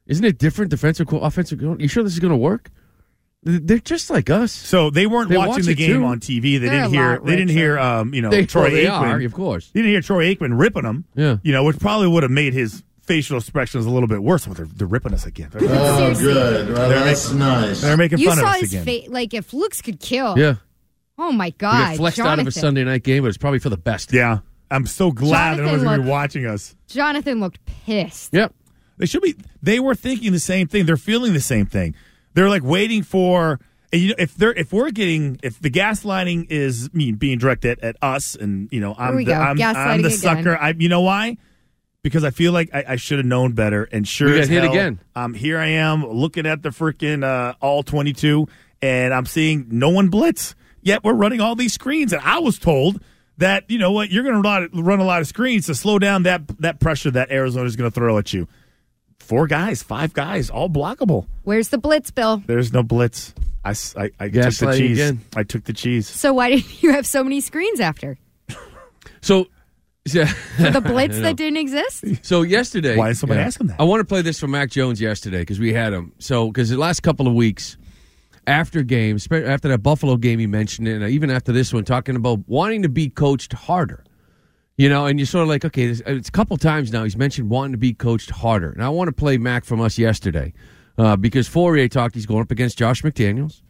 [0.08, 1.62] isn't it different defensive, co- offensive?
[1.62, 2.70] You sure this is going to work?
[3.50, 4.52] They're just like us.
[4.52, 6.04] So they weren't They watching watch the game too.
[6.06, 6.42] on TV.
[6.60, 7.20] They They're didn't hear.
[7.24, 7.80] They didn't hear.
[7.80, 9.22] Um, you know, They- Troy well, they Aikman.
[9.22, 9.72] are, of course.
[9.74, 11.06] You didn't hear Troy Aikman ripping them.
[11.16, 11.38] Yeah.
[11.44, 14.46] You know, which probably would have made his facial expressions a little bit worse.
[14.46, 15.48] Well, they're, they're ripping us again.
[15.52, 16.24] They're, Oh, Seriously.
[16.34, 16.74] good.
[16.74, 17.82] Well, They're that's making- nice.
[17.82, 18.86] they're making You fun saw of us his again.
[18.86, 19.08] face.
[19.10, 20.38] Like if looks could kill.
[20.38, 20.56] Yeah,
[21.18, 21.72] Oh my God.
[21.92, 22.40] got flexed Jonathan.
[22.40, 24.12] out of a Sunday night game, but it's probably for the best.
[24.12, 26.76] Yeah, I'm so glad that no Jonathan one's going to be watching us.
[26.88, 28.34] Jonathan looked pissed.
[28.34, 28.54] Yep.
[28.98, 29.36] They should be.
[29.62, 30.86] They were thinking the same thing.
[30.86, 31.96] They're feeling the same thing.
[32.38, 33.60] They're like waiting for.
[33.92, 37.40] And you know, if they're if we're getting if the gaslighting is I mean, being
[37.40, 39.34] directed at us, and you know, I'm the.
[39.34, 40.20] I'm, I'm Gaslighting the again.
[40.20, 40.56] sucker.
[40.56, 41.38] I you know why?
[42.04, 43.86] Because I feel like I, I should have known better.
[43.86, 45.00] And sure, We got as hit hell, again.
[45.16, 48.48] Um, here I am looking at the freaking uh, all 22,
[48.84, 50.54] and I'm seeing no one blitz.
[50.84, 53.02] Yet we're running all these screens, and I was told
[53.40, 56.22] that you know what you're going to run a lot of screens to slow down
[56.24, 58.48] that that pressure that Arizona is going to throw at you.
[59.20, 61.26] Four guys, five guys, all blockable.
[61.44, 62.42] Where's the blitz, Bill?
[62.46, 63.34] There's no blitz.
[63.66, 64.10] I took
[64.54, 64.98] the cheese.
[64.98, 65.20] again.
[65.36, 66.08] I took the cheese.
[66.08, 68.18] So why did you have so many screens after?
[69.22, 69.48] So,
[70.06, 70.26] yeah.
[70.28, 72.06] For the blitz that didn't exist?
[72.22, 73.82] So yesterday, Why is somebody asking that?
[73.82, 76.14] I want to play this from Mac Jones yesterday because we had him.
[76.20, 77.76] So because the last couple of weeks
[78.46, 82.16] after games, after that Buffalo game, he mentioned it, and even after this one, talking
[82.16, 84.06] about wanting to be coached harder.
[84.78, 87.50] You know, and you're sort of like, okay, it's a couple times now he's mentioned
[87.50, 88.70] wanting to be coached harder.
[88.70, 90.54] And I want to play Mac from us yesterday
[91.00, 93.62] uh, because Fauria talked he's going up against Josh McDaniels.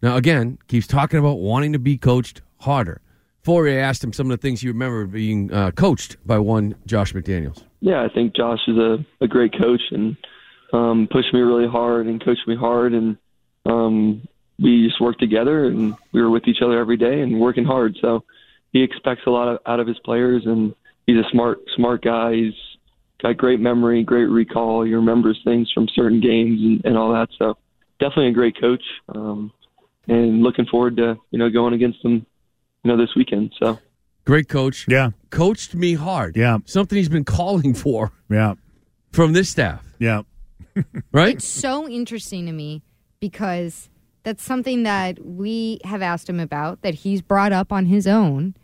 [0.00, 3.02] Now, again, keeps talking about wanting to be coached harder.
[3.44, 7.12] Fauria asked him some of the things you remember being uh, coached by one Josh
[7.12, 7.62] McDaniels.
[7.80, 10.16] Yeah, I think Josh is a, a great coach and
[10.72, 13.18] um, pushed me really hard and coached me hard, and
[13.66, 14.26] um,
[14.58, 17.96] we just worked together and we were with each other every day and working hard.
[18.00, 18.24] So
[18.72, 20.74] he expects a lot of, out of his players, and
[21.06, 22.34] he's a smart smart guy.
[22.34, 22.54] He's
[23.22, 24.84] got great memory, great recall.
[24.84, 27.28] He remembers things from certain games and, and all that.
[27.38, 27.56] So
[28.00, 28.82] definitely a great coach,
[29.14, 29.52] um,
[30.06, 32.24] and looking forward to you know going against him,
[32.82, 33.52] you know, this weekend.
[33.58, 33.78] So.
[34.24, 34.84] Great coach.
[34.88, 35.12] Yeah.
[35.30, 36.36] Coached me hard.
[36.36, 36.58] Yeah.
[36.66, 38.56] Something he's been calling for Yeah.
[39.10, 39.82] from this staff.
[39.98, 40.22] Yeah.
[41.12, 41.36] Right?
[41.36, 42.82] It's so interesting to me
[43.20, 43.88] because
[44.28, 48.54] that's something that we have asked him about that he's brought up on his own.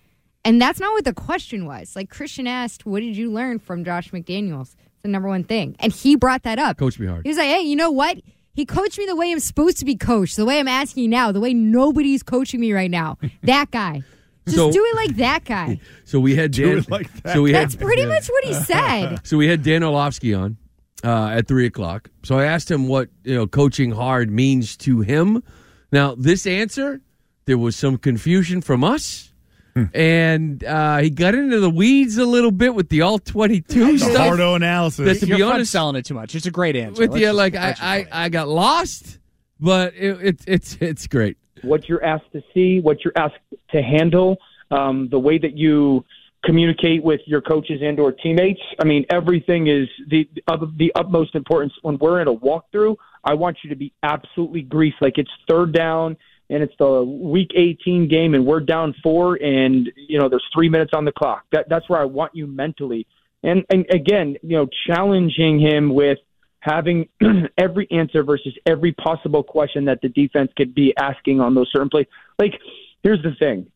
[0.45, 1.97] And that's not what the question was.
[1.97, 4.75] Like Christian asked, What did you learn from Josh McDaniels?
[4.75, 5.75] It's the number one thing.
[5.81, 6.77] And he brought that up.
[6.77, 7.23] Coach me hard.
[7.25, 8.19] He was like, Hey, you know what?
[8.53, 11.09] He coached me the way I'm supposed to be coached, the way I'm asking you
[11.09, 13.17] now, the way nobody's coaching me right now.
[13.45, 14.03] That guy.
[14.45, 15.81] Just So- do it like that guy.
[16.05, 16.79] So we had Do Dan.
[16.81, 17.33] it like that.
[17.33, 19.27] So we had, That's pretty much what he said.
[19.27, 20.59] So we had Dan Orlovsky on
[21.05, 22.11] uh, at three o'clock.
[22.23, 25.43] So I asked him what you know coaching hard means to him.
[25.93, 27.01] Now this answer,
[27.45, 29.31] there was some confusion from us.
[29.75, 29.85] Hmm.
[29.93, 34.17] And uh, he got into the weeds a little bit with the all twenty-two stuff.
[34.17, 35.05] hardo analysis.
[35.05, 36.37] That, to You're be fun honest, selling it too much.
[36.37, 37.03] It's a great answer.
[37.03, 39.19] with Let's you, just- like I, I, I got lost,
[39.59, 41.37] but it, it, it's it's great.
[41.63, 43.35] what you're asked to see, what you're asked
[43.73, 44.37] to handle,
[44.71, 46.05] um, the way that you
[46.45, 48.61] communicate with your coaches and or teammates.
[48.81, 51.73] I mean, everything is the of the utmost importance.
[51.83, 54.97] When we're in a walkthrough, I want you to be absolutely greased.
[55.01, 56.17] Like it's third down
[56.51, 60.69] and it's the week 18 game and we're down four and, you know, there's three
[60.69, 61.45] minutes on the clock.
[61.53, 63.07] That, that's where I want you mentally.
[63.43, 66.19] And, and again, you know, challenging him with,
[66.61, 67.09] having
[67.59, 71.91] every answer versus every possible question that the defense could be asking on those certain
[71.91, 72.07] plays.
[72.39, 72.55] Like,
[73.03, 73.71] here's the thing.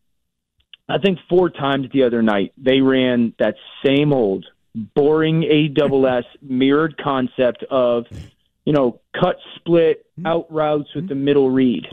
[0.88, 4.46] I think four times the other night they ran that same old
[4.94, 8.06] boring A double S mirrored concept of,
[8.64, 11.86] you know, cut split out routes with the middle read.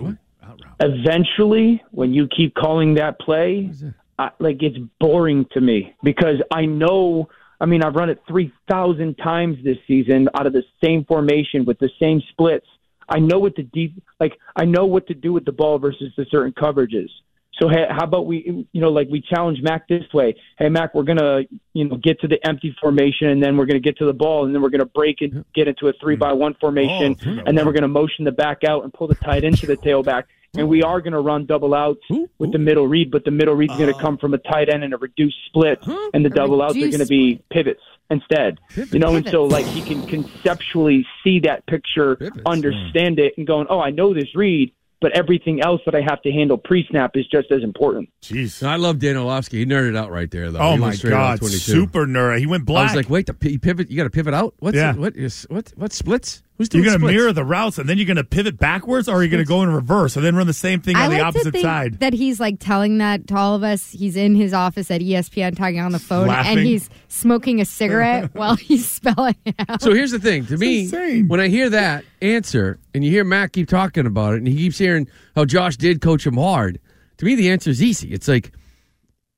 [0.80, 3.72] Eventually, when you keep calling that play,
[4.20, 7.28] I, like it's boring to me because I know.
[7.60, 11.66] I mean, I've run it three thousand times this season out of the same formation
[11.66, 12.68] with the same splits.
[13.10, 16.14] I know what the deep, like I know what to do with the ball versus
[16.18, 17.10] the certain coverages.
[17.60, 20.36] So hey, how about we, you know, like we challenge Mac this way?
[20.60, 21.42] Hey, Mac, we're gonna,
[21.74, 24.46] you know, get to the empty formation, and then we're gonna get to the ball,
[24.46, 27.58] and then we're gonna break and get into a three by one formation, Oh, and
[27.58, 30.24] then we're gonna motion the back out and pull the tight end to the tailback,
[30.58, 32.02] and we are gonna run double outs
[32.40, 34.94] with the middle read, but the middle read's gonna come from a tight end and
[34.94, 35.80] a reduced split,
[36.14, 38.60] and the double outs are gonna be pivots instead.
[38.92, 43.68] You know, and so like he can conceptually see that picture, understand it, and going,
[43.70, 44.74] oh, I know this read.
[45.02, 48.10] But everything else that I have to handle pre-snap is just as important.
[48.24, 48.66] Jeez.
[48.66, 49.60] I love Dan Orlovsky.
[49.60, 50.60] He nerded out right there, though.
[50.60, 52.40] Oh He my went straight out God, super nerd.
[52.40, 52.88] He went I black.
[52.90, 53.92] was like, wait, the p- pivot.
[53.92, 54.54] You got to pivot out.
[54.60, 54.92] What's Yeah.
[54.94, 56.42] it- what is what what splits?
[56.58, 59.18] Who's You're going to mirror the routes, and then you're going to pivot backwards, or
[59.18, 61.10] are you going to go in reverse and then run the same thing I on
[61.10, 62.00] the like to opposite think side?
[62.00, 63.92] that he's like telling that to all of us.
[63.92, 66.60] He's in his office at ESPN talking on the phone, Laughing.
[66.60, 69.82] and he's smoking a cigarette while he's spelling it out.
[69.82, 70.46] So here's the thing.
[70.46, 70.90] To me,
[71.24, 74.56] when I hear that answer, and you hear Matt keep talking about it, and he
[74.56, 76.80] keeps hearing how Josh did coach him hard,
[77.18, 78.14] to me the answer is easy.
[78.14, 78.54] It's like,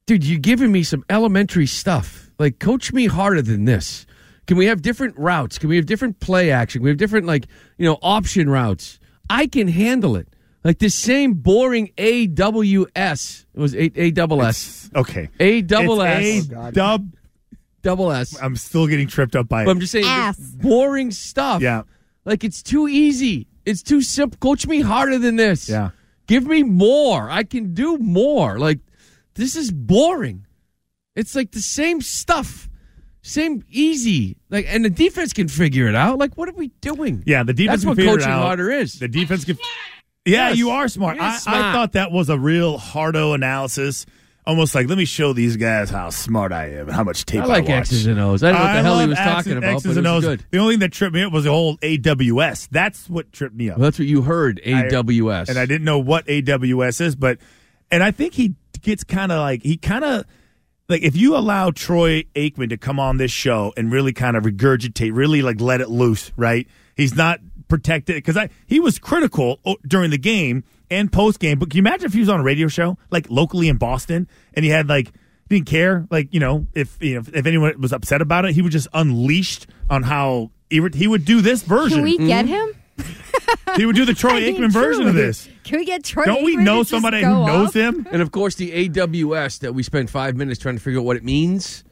[0.05, 2.29] dude, you're giving me some elementary stuff.
[2.37, 4.05] Like, coach me harder than this.
[4.47, 5.59] Can we have different routes?
[5.59, 6.79] Can we have different play action?
[6.79, 8.99] Can we have different like you know option routes?
[9.29, 10.29] I can handle it.
[10.63, 13.45] Like this same boring AWS.
[13.53, 14.89] It was A A double S.
[14.95, 15.29] Okay.
[15.39, 16.51] A double It's S.
[16.51, 17.15] A oh, dub
[17.81, 18.41] double S.
[18.41, 19.65] I'm still getting tripped up by it.
[19.65, 21.61] But I'm just saying, this boring stuff.
[21.61, 21.83] Yeah.
[22.25, 23.47] Like it's too easy.
[23.65, 24.37] It's too simple.
[24.39, 25.69] Coach me harder than this.
[25.69, 25.91] Yeah.
[26.25, 27.29] Give me more.
[27.29, 28.57] I can do more.
[28.59, 28.79] Like
[29.35, 30.45] this is boring.
[31.15, 32.66] It's like the same stuff.
[33.27, 34.37] Same easy.
[34.49, 36.17] Like and the defense can figure it out.
[36.17, 37.23] Like what are we doing?
[37.25, 38.17] Yeah, the defense That's can what figure it out.
[38.19, 38.99] That's what coaching harder is.
[38.99, 39.57] The defense can.
[40.25, 40.57] Yeah, Yes.
[40.57, 41.15] you are smart.
[41.17, 44.05] You're I, I thought that was a real hardo analysis.
[44.45, 47.41] Almost like, let me show these guys how smart I am and how much tape
[47.41, 47.79] I I, like watch.
[47.79, 48.43] X's and O's.
[48.43, 50.09] I don't know what the hell he was X's- talking about, X's but and it
[50.09, 50.29] was O's.
[50.37, 50.45] good.
[50.51, 52.69] The only thing that tripped me up was the whole AWS.
[52.71, 53.77] That's what tripped me up.
[53.77, 54.61] Well, that's what you heard.
[54.65, 55.49] I- AWS.
[55.49, 57.39] and I didn't know what AWS is, but
[57.91, 60.23] and I think he gets kind of like he kind of
[60.89, 64.43] like if you allow Troy Aikman to come on this show and really kind of
[64.43, 66.67] regurgitate, really like let it loose, right?
[66.95, 71.59] He's not protected because I he was critical during the game and post game.
[71.59, 74.27] But can you imagine if he was on a radio show like locally in Boston
[74.53, 75.11] and he had like
[75.49, 78.61] didn't care like you know if you know if anyone was upset about it, he
[78.61, 81.97] was just unleashed on how he would do this version.
[81.99, 82.53] Can we get Mm-hmm.
[82.53, 82.76] him?
[83.75, 85.47] He would do the Troy I mean, Aikman version of this.
[85.63, 86.25] Can we get Troy?
[86.25, 88.07] Don't we Aikman know somebody go who knows him?
[88.11, 91.17] And of course, the AWS that we spent five minutes trying to figure out what
[91.17, 91.83] it means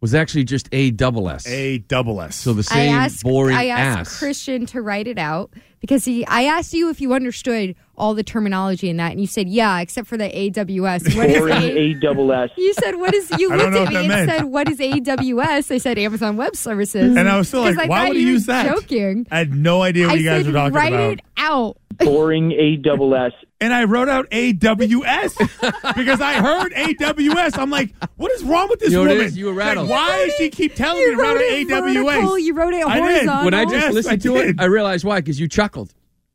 [0.00, 1.46] was actually just A double S.
[1.46, 2.34] A double S.
[2.36, 4.18] So the I same asked, boring I asked ass.
[4.18, 6.24] Christian to write it out because he.
[6.26, 9.80] I asked you if you understood all the terminology in that, and you said yeah,
[9.80, 11.14] except for the AWS.
[11.14, 12.50] What is Boring A- A.
[12.56, 13.30] You said what is?
[13.32, 14.30] You looked at me and meant.
[14.30, 15.70] said what is AWS?
[15.70, 18.26] I said Amazon Web Services, And I was still 'Cause like, I why would you
[18.28, 18.66] use that?
[18.66, 19.26] Joking.
[19.30, 21.12] I had no idea what I you guys said were talking write about.
[21.12, 21.76] it out.
[21.98, 23.32] Boring AWS.
[23.62, 27.56] And I wrote out AWS because I heard AWS.
[27.58, 29.32] I'm like, what is wrong with this You know woman?
[29.34, 32.32] You were Like, why does she keep telling You me to write wrote out vertical,
[32.32, 32.42] AWS?
[32.42, 33.26] you wrote it I did.
[33.44, 34.56] when I just Yes, listened I to it.
[34.58, 35.20] I realized why.
[35.20, 35.71] Because you chuckled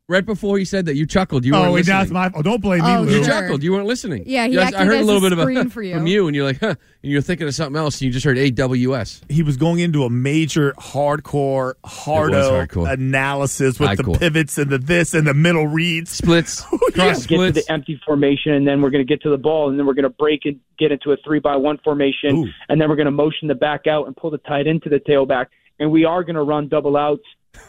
[0.10, 0.95] right before he said that.
[0.95, 1.43] You chuckled.
[1.43, 2.13] You Oh, weren't wait, listening.
[2.13, 2.45] now my fault.
[2.45, 3.17] Don't blame me, Oh, Lou.
[3.17, 3.34] You Sure.
[3.34, 3.62] chuckled.
[3.62, 4.23] You weren't listening.
[4.26, 5.95] Yeah, he Yes, I acted heard a little a bit of screen a, for you.
[5.95, 8.26] from you, and you're like, huh, and you're thinking of something else, and you just
[8.26, 9.30] heard AWS.
[9.30, 12.89] He was going into a major hardcore, hardo hardcore.
[12.89, 14.13] analysis with Hardcore.
[14.13, 16.10] the pivots and the this and the middle reads.
[16.12, 16.78] Splits, Yeah.
[16.93, 17.65] cross get to splits.
[17.67, 19.93] the empty formation, and then we're going to get to the ball, and then we're
[19.93, 22.47] going to break and get into a three by one formation, Ooh.
[22.69, 25.02] and then we're going to motion the back out and pull the tight into the
[25.02, 25.47] tailback,
[25.82, 27.23] and we are going to run double outs.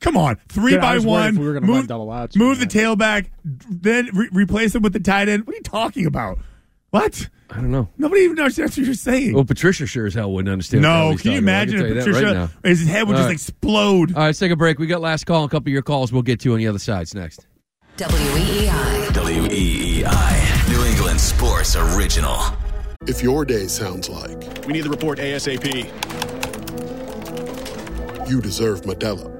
[0.00, 1.36] Come on, three Yeah, I by one.
[1.38, 2.34] we were gonna move, run double outs.
[2.36, 5.46] Move the tailback, then re- replace him with the tight end.
[5.46, 6.38] What are you talking about?
[6.90, 7.28] What?
[7.50, 7.88] I don't know.
[7.98, 9.34] Nobody even understands what you're saying.
[9.34, 10.82] Well, Patricia sure as hell wouldn't understand.
[10.84, 11.52] what the hell no, he's can you talking about.
[11.52, 13.32] Imagine tell if you that right Patricia, his head would All just right.
[13.34, 14.12] explode?
[14.14, 14.78] All right, let's take a break.
[14.78, 16.12] We got last call, a couple of your calls.
[16.12, 17.46] We'll get to on the other side's next.
[17.96, 19.08] WEEI.
[19.12, 20.68] WEEI.
[20.70, 22.38] New England Sports Original.
[23.06, 25.88] If your day sounds like We need the report ASAP.
[28.28, 29.39] you deserve Modelo,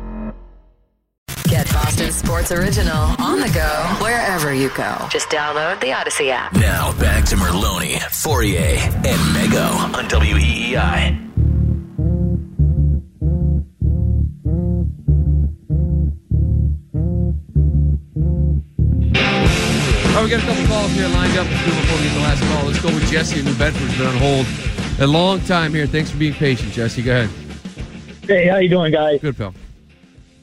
[1.51, 4.95] Get Boston Sports Original on the go wherever you go.
[5.09, 6.53] Just download the Audacy app.
[6.53, 11.17] Now back to Merloni, Fauria, and Mego on WEEI.
[20.07, 21.47] All right, we got a couple calls here lined up.
[21.47, 22.65] Let's before we get the last call.
[22.65, 23.81] Let's go with Jesse in New Bedford.
[23.81, 24.47] Who's been on hold
[24.99, 25.85] a long time here.
[25.85, 27.01] Thanks for being patient, Jesse.
[27.01, 27.29] Go ahead.
[28.23, 29.19] Hey, how you doing, guys?
[29.19, 29.53] Good, pal.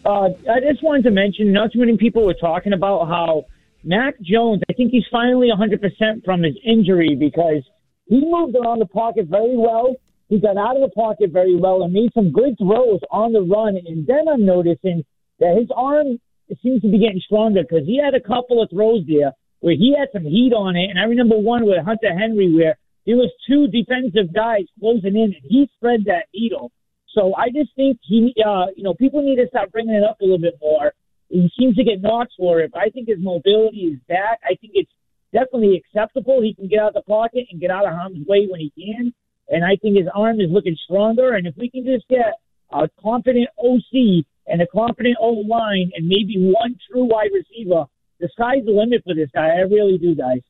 [0.09, 3.44] Uh, I just wanted to mention, not too many people were talking about how
[3.84, 4.62] Mac Jones.
[4.70, 7.62] I think he's finally 100% from his injury because
[8.06, 9.96] he moved around the pocket very well.
[10.30, 13.42] He got out of the pocket very well and made some good throws on the
[13.42, 13.76] run.
[13.76, 15.04] And then I'm noticing
[15.40, 16.18] that his arm
[16.62, 19.94] seems to be getting stronger because he had a couple of throws there where he
[19.98, 20.88] had some heat on it.
[20.88, 25.36] And I remember one with Hunter Henry where there was two defensive guys closing in
[25.36, 26.72] and he spread that needle.
[27.14, 30.20] So I just think he, uh, you know, people need to start bringing it up
[30.20, 30.92] a little bit more.
[31.30, 34.40] He seems to get knocks for it, but I think his mobility is back.
[34.44, 34.90] I think it's
[35.32, 36.40] definitely acceptable.
[36.42, 38.72] He can get out of the pocket and get out of harm's way when he
[38.76, 39.12] can.
[39.50, 41.34] And I think his arm is looking stronger.
[41.34, 42.34] And if we can just get
[42.72, 47.84] a confident OC and a confident O line and maybe one true wide receiver,
[48.20, 49.48] the sky's the limit for this guy.
[49.48, 50.40] I really do, guys.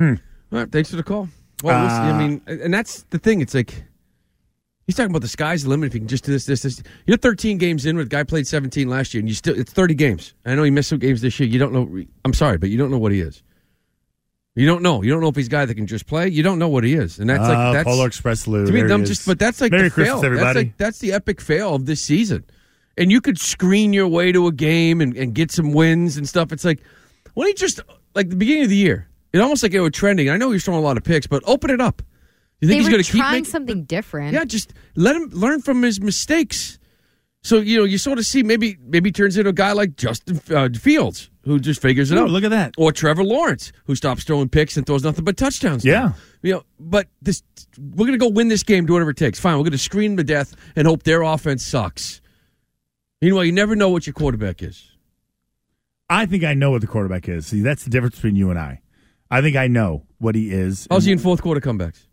[0.00, 0.16] All
[0.50, 1.28] right, thanks for the call.
[1.62, 3.40] Well, listen, I Uh, mean, and that's the thing.
[3.40, 3.84] It's like
[4.88, 5.88] he's talking about the sky's the limit.
[5.88, 6.82] If you can just do this, this, this.
[7.06, 7.96] You're 13 games in.
[7.96, 10.34] With guy played 17 last year, and you still it's 30 games.
[10.44, 11.48] I know he missed some games this year.
[11.48, 12.04] You don't know.
[12.24, 13.42] I'm sorry, but you don't know what he is.
[14.56, 15.02] You don't know.
[15.02, 16.28] You don't know if he's a guy that can just play.
[16.28, 18.66] You don't know what he is, and that's like ah, that's Polar Express Lou.
[18.66, 19.24] To me, I'm just.
[19.24, 20.24] But that's like Merry the Christmas, fail.
[20.24, 20.44] everybody.
[20.44, 22.44] That's like that's the epic fail of this season.
[22.96, 26.28] And you could screen your way to a game and, and get some wins and
[26.28, 26.50] stuff.
[26.50, 26.80] It's like
[27.34, 27.80] when he just
[28.14, 29.08] like the beginning of the year.
[29.30, 30.30] It almost like it was trending.
[30.30, 32.02] I know he's throwing a lot of picks, but open it up.
[32.60, 33.44] You think they he's were going to keep trying making?
[33.46, 34.32] something different.
[34.32, 36.78] Yeah, just let him learn from his mistakes.
[37.42, 40.40] So you know, you sort of see maybe maybe turns into a guy like Justin
[40.50, 42.30] uh, Fields who just figures it Ooh, out.
[42.30, 42.74] look at that.
[42.76, 45.84] Or Trevor Lawrence who stops throwing picks and throws nothing but touchdowns.
[45.84, 45.90] now.
[45.90, 46.12] Yeah.
[46.42, 47.42] you know, but this
[47.78, 49.38] we're going to go win this game, do whatever it takes.
[49.38, 52.20] Fine, we're going to screen them to death and hope their offense sucks.
[53.22, 54.90] Meanwhile, you never know what your quarterback is.
[56.10, 57.46] I think I know what the quarterback is.
[57.46, 58.80] See, that's the difference between you and I.
[59.30, 60.88] I think I know what he is.
[60.90, 62.06] How's he in fourth quarter comebacks?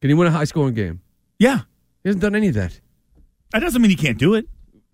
[0.00, 1.00] Can he win a high scoring game?
[1.38, 1.60] Yeah,
[2.02, 2.78] he hasn't done any of that.
[3.52, 4.46] That doesn't mean he can't do it.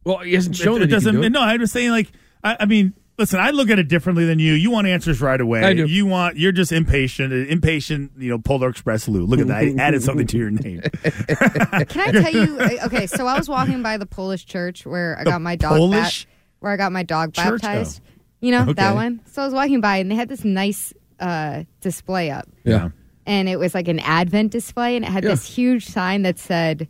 [0.05, 1.15] Well, he hasn't shown it, that he can doesn't.
[1.17, 1.31] do it.
[1.31, 1.91] No, I'm just saying.
[1.91, 2.11] Like,
[2.43, 3.39] I, I mean, listen.
[3.41, 4.53] I look at it differently than you.
[4.55, 5.63] You want answers right away.
[5.63, 5.87] I do.
[5.87, 6.37] You want.
[6.37, 7.33] You're just impatient.
[7.33, 8.13] Impatient.
[8.19, 9.25] You know, Polar Express Lou.
[9.25, 9.57] Look at that.
[9.63, 10.81] I added something to your name.
[11.03, 12.61] Can I tell you?
[12.85, 15.77] Okay, so I was walking by the Polish church where I The got my dog
[15.77, 16.25] Polish?
[16.25, 17.61] bat- where I got my dog Church?
[17.63, 18.01] baptized.
[18.05, 18.09] Oh.
[18.41, 18.73] You know Okay.
[18.75, 19.21] that one.
[19.31, 22.91] So I was walking by and they had this nice uh, display up, Yeah.
[23.27, 25.31] And it was like an Advent display, and it had Yeah.
[25.31, 26.89] this huge sign that said,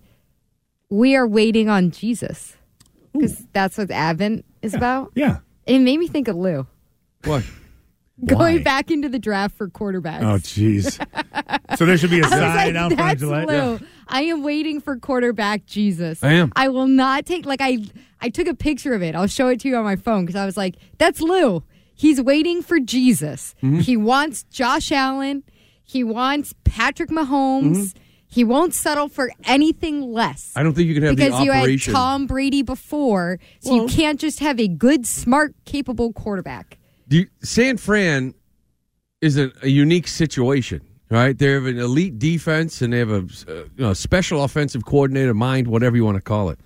[0.91, 2.57] "We are waiting on Jesus,"
[3.13, 5.13] because that's what Advent is about.
[5.15, 5.39] Yeah.
[5.67, 6.67] It made me think of Lou
[7.25, 7.45] What?
[8.25, 8.63] going Why?
[8.63, 10.23] back into the draft for quarterbacks.
[10.23, 10.99] Oh, jeez.
[11.77, 13.49] so there should be a sign like, out front of Gillette.
[13.49, 13.81] Lou.
[14.09, 16.23] I am waiting for quarterback Jesus.
[16.23, 16.53] I am.
[16.55, 17.79] I will not take like I
[18.21, 19.15] I took a picture of it.
[19.15, 21.63] I'll show it to you on my phone because I was like, that's Lou.
[21.95, 23.55] He's waiting for Jesus.
[23.63, 23.79] Mm-hmm.
[23.81, 25.43] He wants Josh Allen.
[25.85, 27.77] He wants Patrick Mahomes.
[27.77, 28.03] Mm-hmm.
[28.27, 30.53] He won't settle for anything less.
[30.57, 31.79] I don't think you can have because you had.
[31.81, 36.79] Tom Brady before, so you can't just have a good, smart, capable quarterback.
[37.09, 38.35] Do you, San Fran
[39.21, 40.81] is a, a unique situation,
[41.11, 41.37] right?
[41.37, 45.35] They have an elite defense and they have a uh, you know, special offensive coordinator,
[45.35, 46.59] mind, whatever you want to call it.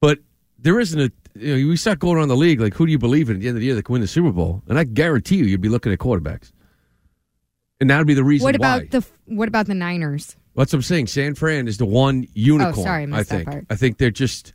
[0.00, 0.20] But
[0.58, 1.10] there isn't a.
[1.34, 3.40] You know, we start going around the league like, who do you believe in at
[3.40, 4.62] the end of the year that can win the Super Bowl?
[4.68, 6.52] And I guarantee you, you'd be looking at quarterbacks,
[7.82, 8.76] and that would be the reason What why.
[8.76, 10.36] about the what about the Niners?
[10.54, 11.08] That's what I'm saying.
[11.08, 12.74] San Fran is the one unicorn.
[12.78, 13.48] Oh, sorry, I missed that think.
[13.50, 13.66] part.
[13.70, 14.52] I think they're just,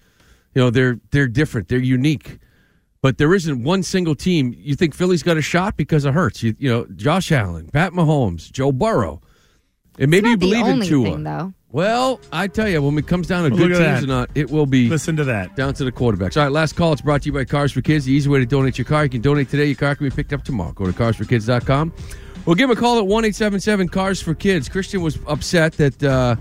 [0.55, 1.67] you know, they're they're different.
[1.67, 2.39] They're unique.
[3.01, 4.55] But there isn't one single team.
[4.57, 6.41] You think Philly's got a shot because of Hurts?
[6.41, 9.21] You, you know, Josh Allen, Pat Mahomes, Joe Burrow,
[9.99, 11.11] and maybe you not the believe in only Tua.
[11.11, 11.53] thing, though.
[11.69, 14.03] Well, I tell you, when it comes down to Look good teams that.
[14.03, 14.89] or not, it will be.
[14.89, 15.55] Listen to that.
[15.55, 16.38] Down to the quarterbacks.
[16.38, 16.93] All right, last call.
[16.93, 18.05] It's brought to you by Cars for Kids.
[18.05, 19.03] The easy way to donate your car.
[19.03, 19.65] You can donate today.
[19.65, 20.71] Your car can be picked up tomorrow.
[20.71, 21.93] Go to carsforkids.com
[22.47, 24.69] We'll give him a call at one eight seven seven Cars for Kids.
[24.69, 26.37] Christian was upset that uh,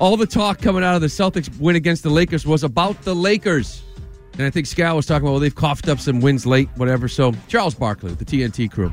[0.00, 3.14] all the talk coming out of the Celtics win against the Lakers was about the
[3.14, 3.84] Lakers.
[4.32, 7.06] And I think Scal was talking about, well, they've coughed up some wins late, whatever.
[7.06, 8.92] So Charles Barkley, the TNT crew,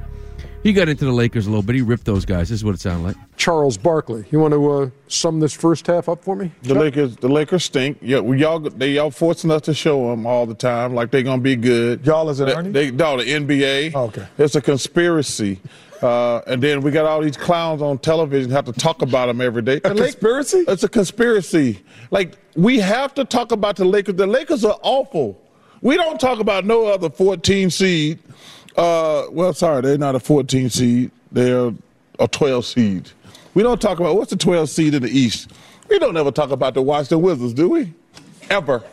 [0.61, 1.75] he got into the Lakers a little bit.
[1.75, 2.49] He ripped those guys.
[2.49, 3.15] This is what it sounded like.
[3.35, 4.23] Charles Barkley.
[4.29, 6.51] You want to uh, sum this first half up for me?
[6.61, 7.97] The Lakers, the Lakers stink.
[7.99, 11.23] Yeah, we y'all they y'all forcing us to show them all the time like they're
[11.23, 12.05] gonna be good.
[12.05, 12.71] Y'all is it they, Ernie?
[12.71, 13.95] They, no, the NBA.
[13.95, 14.27] okay.
[14.37, 15.59] It's a conspiracy.
[16.03, 19.39] Uh, and then we got all these clowns on television have to talk about them
[19.39, 19.77] every day.
[19.77, 20.65] A conspiracy?
[20.67, 21.79] It's a conspiracy.
[22.11, 24.15] Like we have to talk about the Lakers.
[24.15, 25.41] The Lakers are awful.
[25.81, 28.19] We don't talk about no other 14 seed.
[28.75, 31.11] Uh, well, sorry, they're not a 14 seed.
[31.31, 31.71] They're
[32.19, 33.09] a 12 seed.
[33.53, 35.51] We don't talk about what's the 12 seed in the East.
[35.89, 37.93] We don't ever talk about the Washington Wizards, do we?
[38.49, 38.83] Ever.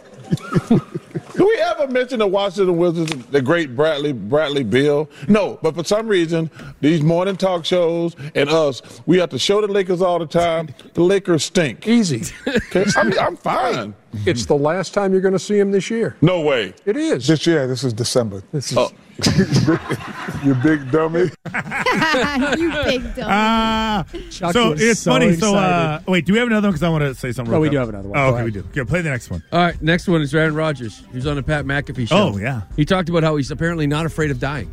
[1.40, 5.08] Do we ever mention the Washington Wizards, the great Bradley Bradley Beal?
[5.28, 6.50] No, but for some reason,
[6.80, 10.68] these morning talk shows and us, we have to show the Lakers all the time.
[10.94, 11.86] The Lakers stink.
[11.88, 12.22] Easy.
[12.46, 13.94] Okay, I'm, I'm fine.
[14.26, 16.16] It's the last time you're going to see him this year.
[16.20, 16.74] No way.
[16.84, 17.26] It is.
[17.26, 18.42] This year, this is December.
[18.52, 18.78] This is.
[18.78, 18.90] Oh.
[20.44, 21.20] you big dummy.
[22.58, 23.28] you big dumb.
[23.28, 25.34] Ah, Chuck so was it's so funny.
[25.34, 26.10] So uh, excited.
[26.10, 26.72] wait, do we have another one?
[26.72, 27.50] Because I want to say something.
[27.50, 27.72] No, real we quick.
[27.72, 28.18] do have another one.
[28.18, 28.44] Oh, Go okay, ahead.
[28.44, 28.60] we do.
[28.70, 29.42] Okay, play the next one.
[29.52, 31.02] All right, next one is Aaron Rodgers.
[31.10, 32.32] He was on the Pat McAfee show.
[32.34, 32.62] Oh, yeah.
[32.76, 34.72] He talked about how he's apparently not afraid of dying.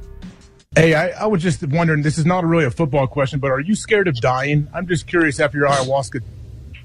[0.76, 2.02] Hey, I, I was just wondering.
[2.04, 4.68] This is not really a football question, but are you scared of dying?
[4.74, 5.40] I'm just curious.
[5.40, 6.24] After your ayahuasca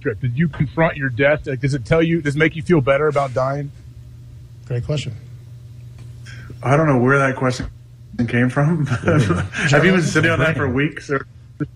[0.00, 1.46] trip, did you confront your death?
[1.46, 2.22] Like, does it tell you?
[2.22, 3.70] Does it make you feel better about dying?
[4.66, 5.14] Great question.
[6.62, 7.68] I don't know where that question
[8.28, 8.86] came from.
[8.86, 11.26] Have you been sitting on that for weeks or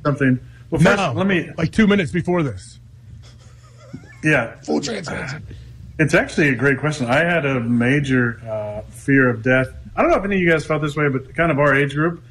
[0.05, 0.39] something?
[0.71, 1.51] Well, first, no, let me.
[1.57, 2.79] like two minutes before this.
[4.23, 5.37] Yeah, Full transparency.
[5.99, 7.07] it's actually a great question.
[7.07, 9.69] I had a major uh, fear of death.
[9.95, 11.75] I don't know if any of you guys felt this way, but kind of our
[11.75, 12.23] age group.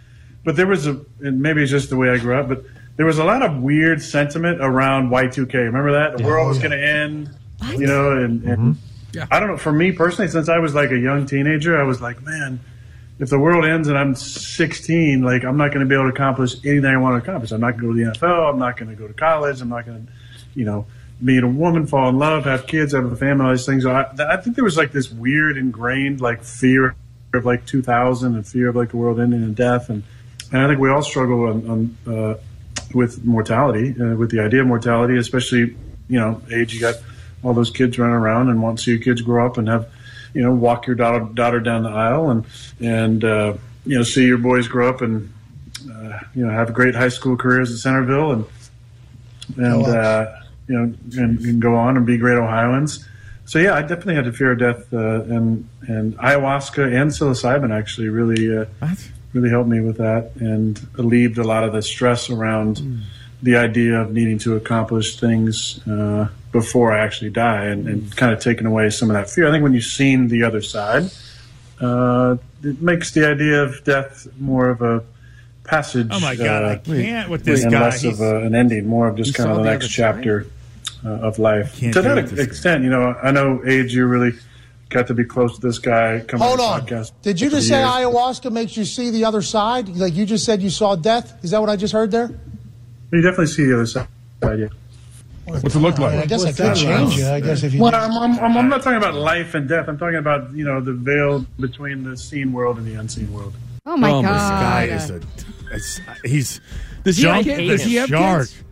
[0.43, 2.63] But there was a, and maybe it's just the way I grew up, but
[2.97, 5.53] there was a lot of weird sentiment around Y2K.
[5.53, 6.17] Remember that?
[6.17, 7.29] The world was going to end,
[7.71, 8.77] you know, and, and
[9.31, 9.57] I don't know.
[9.57, 12.59] For me personally, since I was like a young teenager, I was like, man,
[13.18, 16.13] if the world ends and I'm 16, like I'm not going to be able to
[16.13, 17.51] accomplish anything I want to accomplish.
[17.51, 18.53] I'm not going to go to the NFL.
[18.53, 19.61] I'm not going to go to college.
[19.61, 20.11] I'm not going to,
[20.53, 20.86] you know,
[21.22, 23.86] meet a woman, fall in love, have kids, have a family, all these things.
[23.86, 26.95] I, I think there was like this weird ingrained like fear
[27.34, 29.89] of like 2000 and fear of like the world ending and death.
[29.89, 30.03] And,
[30.51, 32.38] and I think we all struggle on, on uh,
[32.93, 35.76] with mortality, uh, with the idea of mortality, especially,
[36.09, 36.95] you know, age, you got
[37.43, 39.89] all those kids running around and want to see your kids grow up and have,
[40.36, 42.45] you know, walk your daughter, daughter down the aisle and,
[42.79, 43.53] and, uh,
[43.86, 45.33] you know, see your boys grow up and,
[45.89, 48.45] uh, you know, have great high school careers at Centerville and,
[49.57, 50.36] and, uh,
[50.67, 53.07] you know, and, and go on and be great Ohioans.
[53.45, 57.71] So yeah, I definitely had a fear of death, uh, and and ayahuasca and psilocybin
[57.71, 58.65] actually really uh,
[59.33, 63.03] really helped me with that and alleviated a lot of the stress around
[63.43, 68.31] the idea of needing to accomplish things uh, before I actually die, and, and kind
[68.31, 69.45] of taking away some of that fear.
[69.45, 71.11] I think when you've seen the other side,
[71.81, 75.03] uh, it makes the idea of death more of a
[75.65, 76.07] passage.
[76.11, 77.81] Oh my God, I uh, can't with this and guy.
[77.81, 80.47] less of a, an ending, more of just kind of the the next chapter
[81.03, 81.77] uh, of life.
[81.79, 83.93] To that with this extent, you know, I know age.
[83.93, 84.31] You really
[84.87, 86.21] got to be close to this guy.
[86.21, 86.87] Coming Hold on, on.
[86.87, 87.89] podcast Did you just say years.
[87.89, 89.89] ayahuasca makes you see the other side?
[89.89, 91.43] Like you just said you saw death?
[91.43, 92.31] Is that what I just heard there?
[93.11, 94.07] You definitely see the other side.
[94.41, 94.67] Yeah.
[95.45, 96.15] What's it look like?
[96.23, 97.27] I guess I could change you.
[97.27, 97.81] I guess if you.
[97.81, 99.87] Well, I'm, I'm, I'm, I'm not talking about life and death.
[99.87, 103.53] I'm talking about you know the veil between the seen world and the unseen world.
[103.85, 104.89] Oh my oh, god!
[104.89, 105.15] This guy is a.
[105.75, 106.61] it's- he's.
[107.03, 107.57] Does he have jump kids?
[107.59, 108.47] the Does he have shark.
[108.47, 108.63] kids?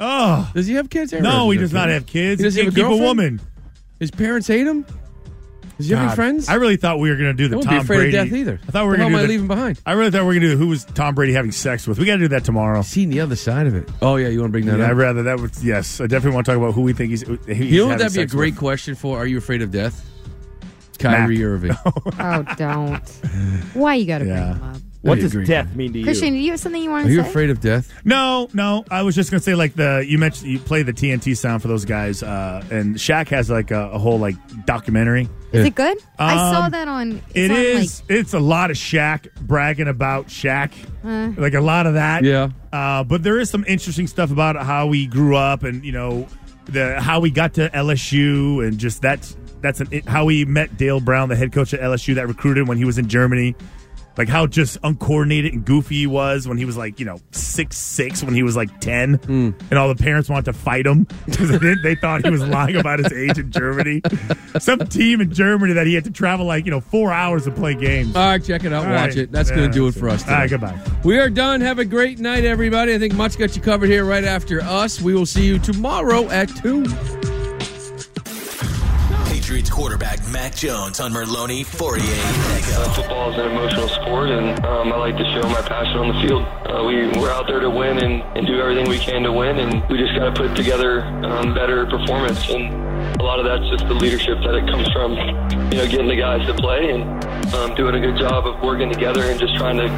[0.00, 1.12] Oh, Does he have kids?
[1.12, 1.22] Aaron?
[1.24, 1.94] no, he Does does not kids?
[1.94, 2.40] have kids.
[2.40, 3.18] He doesn't He have a can't keep a girlfriend?
[3.40, 3.40] woman.
[4.00, 4.84] His parents hate him.
[5.78, 6.48] Does he have any friends?
[6.48, 8.16] I really thought we were going to do the I won't Tom be afraid Brady.
[8.18, 8.60] of death either.
[8.68, 9.80] I thought we were The hell going to am I do the, leaving behind?
[9.86, 11.98] I really thought we were going to do who was Tom Brady having sex with.
[11.98, 12.82] We got to do that tomorrow.
[12.82, 13.88] Seen the other side of it.
[14.00, 14.90] Oh yeah, you want to bring that Yeah, up?
[14.90, 16.00] I'd rather that was yes.
[16.00, 17.22] I definitely want to talk about who we think he's.
[17.22, 18.58] he's you know what having that'd be a sex great with.
[18.60, 19.18] question for?
[19.18, 20.08] Are you afraid of death?
[20.98, 21.72] Kyrie Irving.
[22.18, 23.08] Oh, don't.
[23.74, 24.76] Why you got to bring him up?
[25.02, 26.04] What does death mean to you?
[26.04, 27.14] Christian, do you have something you want to say?
[27.14, 27.30] Are to you say?
[27.30, 27.92] afraid of death?
[28.04, 28.84] No, no.
[28.90, 31.68] I was just gonna say like the you mentioned you play the TNT sound for
[31.68, 35.28] those guys, uh, and Shaq has like a, a whole like documentary.
[35.52, 35.98] Is it good?
[36.18, 37.12] I saw Um, that on.
[37.34, 38.02] It it's on, is.
[38.08, 40.70] it's a lot of Shaq bragging about Shaq,
[41.04, 41.32] Uh.
[41.38, 42.22] like a lot of that.
[42.24, 42.50] Yeah.
[42.72, 46.26] Uh, but there is some interesting stuff about how he grew up, and you know,
[46.66, 51.00] the how he got to LSU, and just that's that's an, how he met Dale
[51.00, 53.54] Brown, the head coach at LSU, that recruited him when he was in Germany.
[54.16, 57.76] Like how just uncoordinated and goofy he was when he was like, you know, six
[57.78, 59.50] six when he was like ten, Hmm.
[59.70, 62.76] and all the parents wanted to fight him because they, they thought he was lying
[62.76, 64.02] about his age in Germany.
[64.58, 67.50] Some team in Germany that he had to travel like you know four hours to
[67.50, 68.14] play games.
[68.14, 68.84] All right, check it out.
[68.86, 69.16] All watch right.
[69.18, 69.32] it.
[69.32, 70.26] That's Yeah, going to do it for us.
[70.28, 70.78] All right, goodbye.
[71.04, 71.60] We are done.
[71.62, 72.94] Have a great night, everybody.
[72.94, 75.00] I think Much got you covered here right after us.
[75.00, 77.31] We will see you tomorrow at 2.
[79.62, 82.94] Patriots quarterback Mac Jones on Merloni, Fauria, Mego.
[82.94, 86.26] Football is an emotional sport, and um, I like to show my passion on the
[86.26, 86.42] field.
[86.66, 89.58] Uh, we, we're out there to win and, and do everything we can to win,
[89.58, 92.48] and we just got to put together um, better performance.
[92.48, 92.74] And
[93.20, 95.12] a lot of that's just the leadership that it comes from,
[95.70, 98.90] you know, getting the guys to play and um, doing a good job of working
[98.92, 99.88] together and just trying to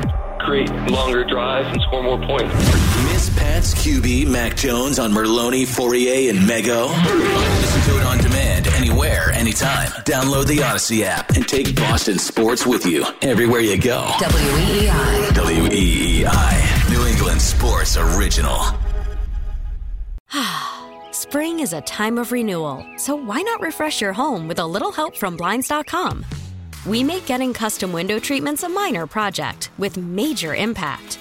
[0.40, 2.93] create longer drives and score more points.
[3.24, 6.90] Miss Pat's QB Mac Jones on Merloni, Fauria, and Mego.
[6.90, 9.88] Listen to it on demand anywhere, anytime.
[10.04, 14.04] Download the Audacy app and take Boston sports with you everywhere you go.
[14.18, 15.28] WEEI.
[15.30, 18.60] WEEI, New England Sports Original.
[21.12, 24.92] Spring is a time of renewal, so why not refresh your home with a little
[24.92, 26.26] help from Blinds.com?
[26.84, 31.20] We make getting custom window treatments a minor project with major impact.